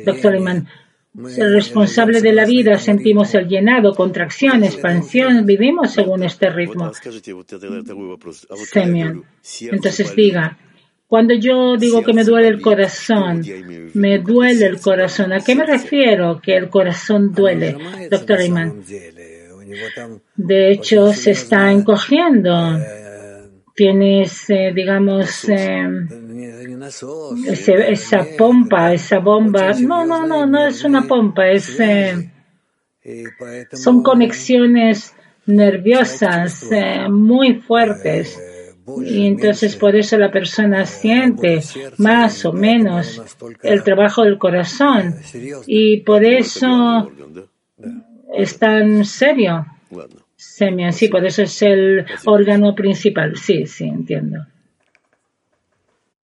Doctor 0.06 0.34
Liman, 0.34 0.67
el 1.38 1.54
responsable 1.54 2.21
de 2.21 2.34
la 2.34 2.45
vida, 2.45 2.78
sentimos 2.78 3.34
el 3.36 3.47
llenado, 3.47 3.93
contracción, 3.93 4.63
expansión, 4.63 5.45
vivimos 5.45 5.91
según 5.91 6.23
este 6.23 6.49
ritmo. 6.49 6.91
Semian. 8.71 9.23
Entonces 9.71 10.15
diga, 10.15 10.58
cuando 11.08 11.34
yo 11.36 11.78
digo 11.78 12.04
que 12.04 12.13
me 12.13 12.23
duele 12.23 12.49
el 12.49 12.62
corazón, 12.62 13.41
me 13.93 14.19
duele 14.19 14.65
el 14.65 14.80
corazón. 14.82 15.32
¿A 15.32 15.39
qué 15.39 15.56
me 15.56 15.65
refiero 15.65 16.41
que 16.41 16.58
el 16.58 16.69
corazón 16.69 17.32
duele, 17.32 17.78
doctor 18.10 18.41
Iman? 18.41 18.82
De 20.36 20.71
hecho, 20.71 21.13
se 21.13 21.32
está 21.32 21.71
encogiendo 21.71 22.78
tienes, 23.76 24.50
eh, 24.50 24.72
digamos, 24.74 25.50
eh, 25.50 25.88
esa 27.90 28.26
pompa, 28.38 28.94
esa 28.94 29.20
bomba. 29.20 29.74
No, 29.74 30.06
no, 30.06 30.26
no, 30.26 30.46
no 30.46 30.66
es 30.66 30.84
una 30.84 31.04
pompa, 31.04 31.50
es, 31.50 31.80
eh, 31.80 32.32
son 33.74 34.02
conexiones 34.02 35.14
nerviosas 35.46 36.68
muy 37.10 37.56
fuertes. 37.56 38.40
Y 39.04 39.26
entonces 39.26 39.76
por 39.76 39.96
eso 39.96 40.18
la 40.18 40.32
persona 40.32 40.86
siente 40.86 41.60
más 41.98 42.46
o 42.46 42.54
menos 42.54 43.22
el 43.64 43.84
trabajo 43.84 44.24
del 44.24 44.38
corazón. 44.38 45.16
Y 45.66 45.98
por 46.02 46.24
eso 46.24 47.12
es 48.34 48.58
tan 48.60 49.04
serio. 49.06 49.66
Semia, 50.53 50.91
sí, 50.91 51.10
por 51.10 51.25
eso 51.25 51.41
es 51.41 51.62
el 51.62 52.05
órgano 52.25 52.75
principal. 52.75 53.36
Sí, 53.36 53.65
sí, 53.65 53.86
entiendo. 53.86 54.45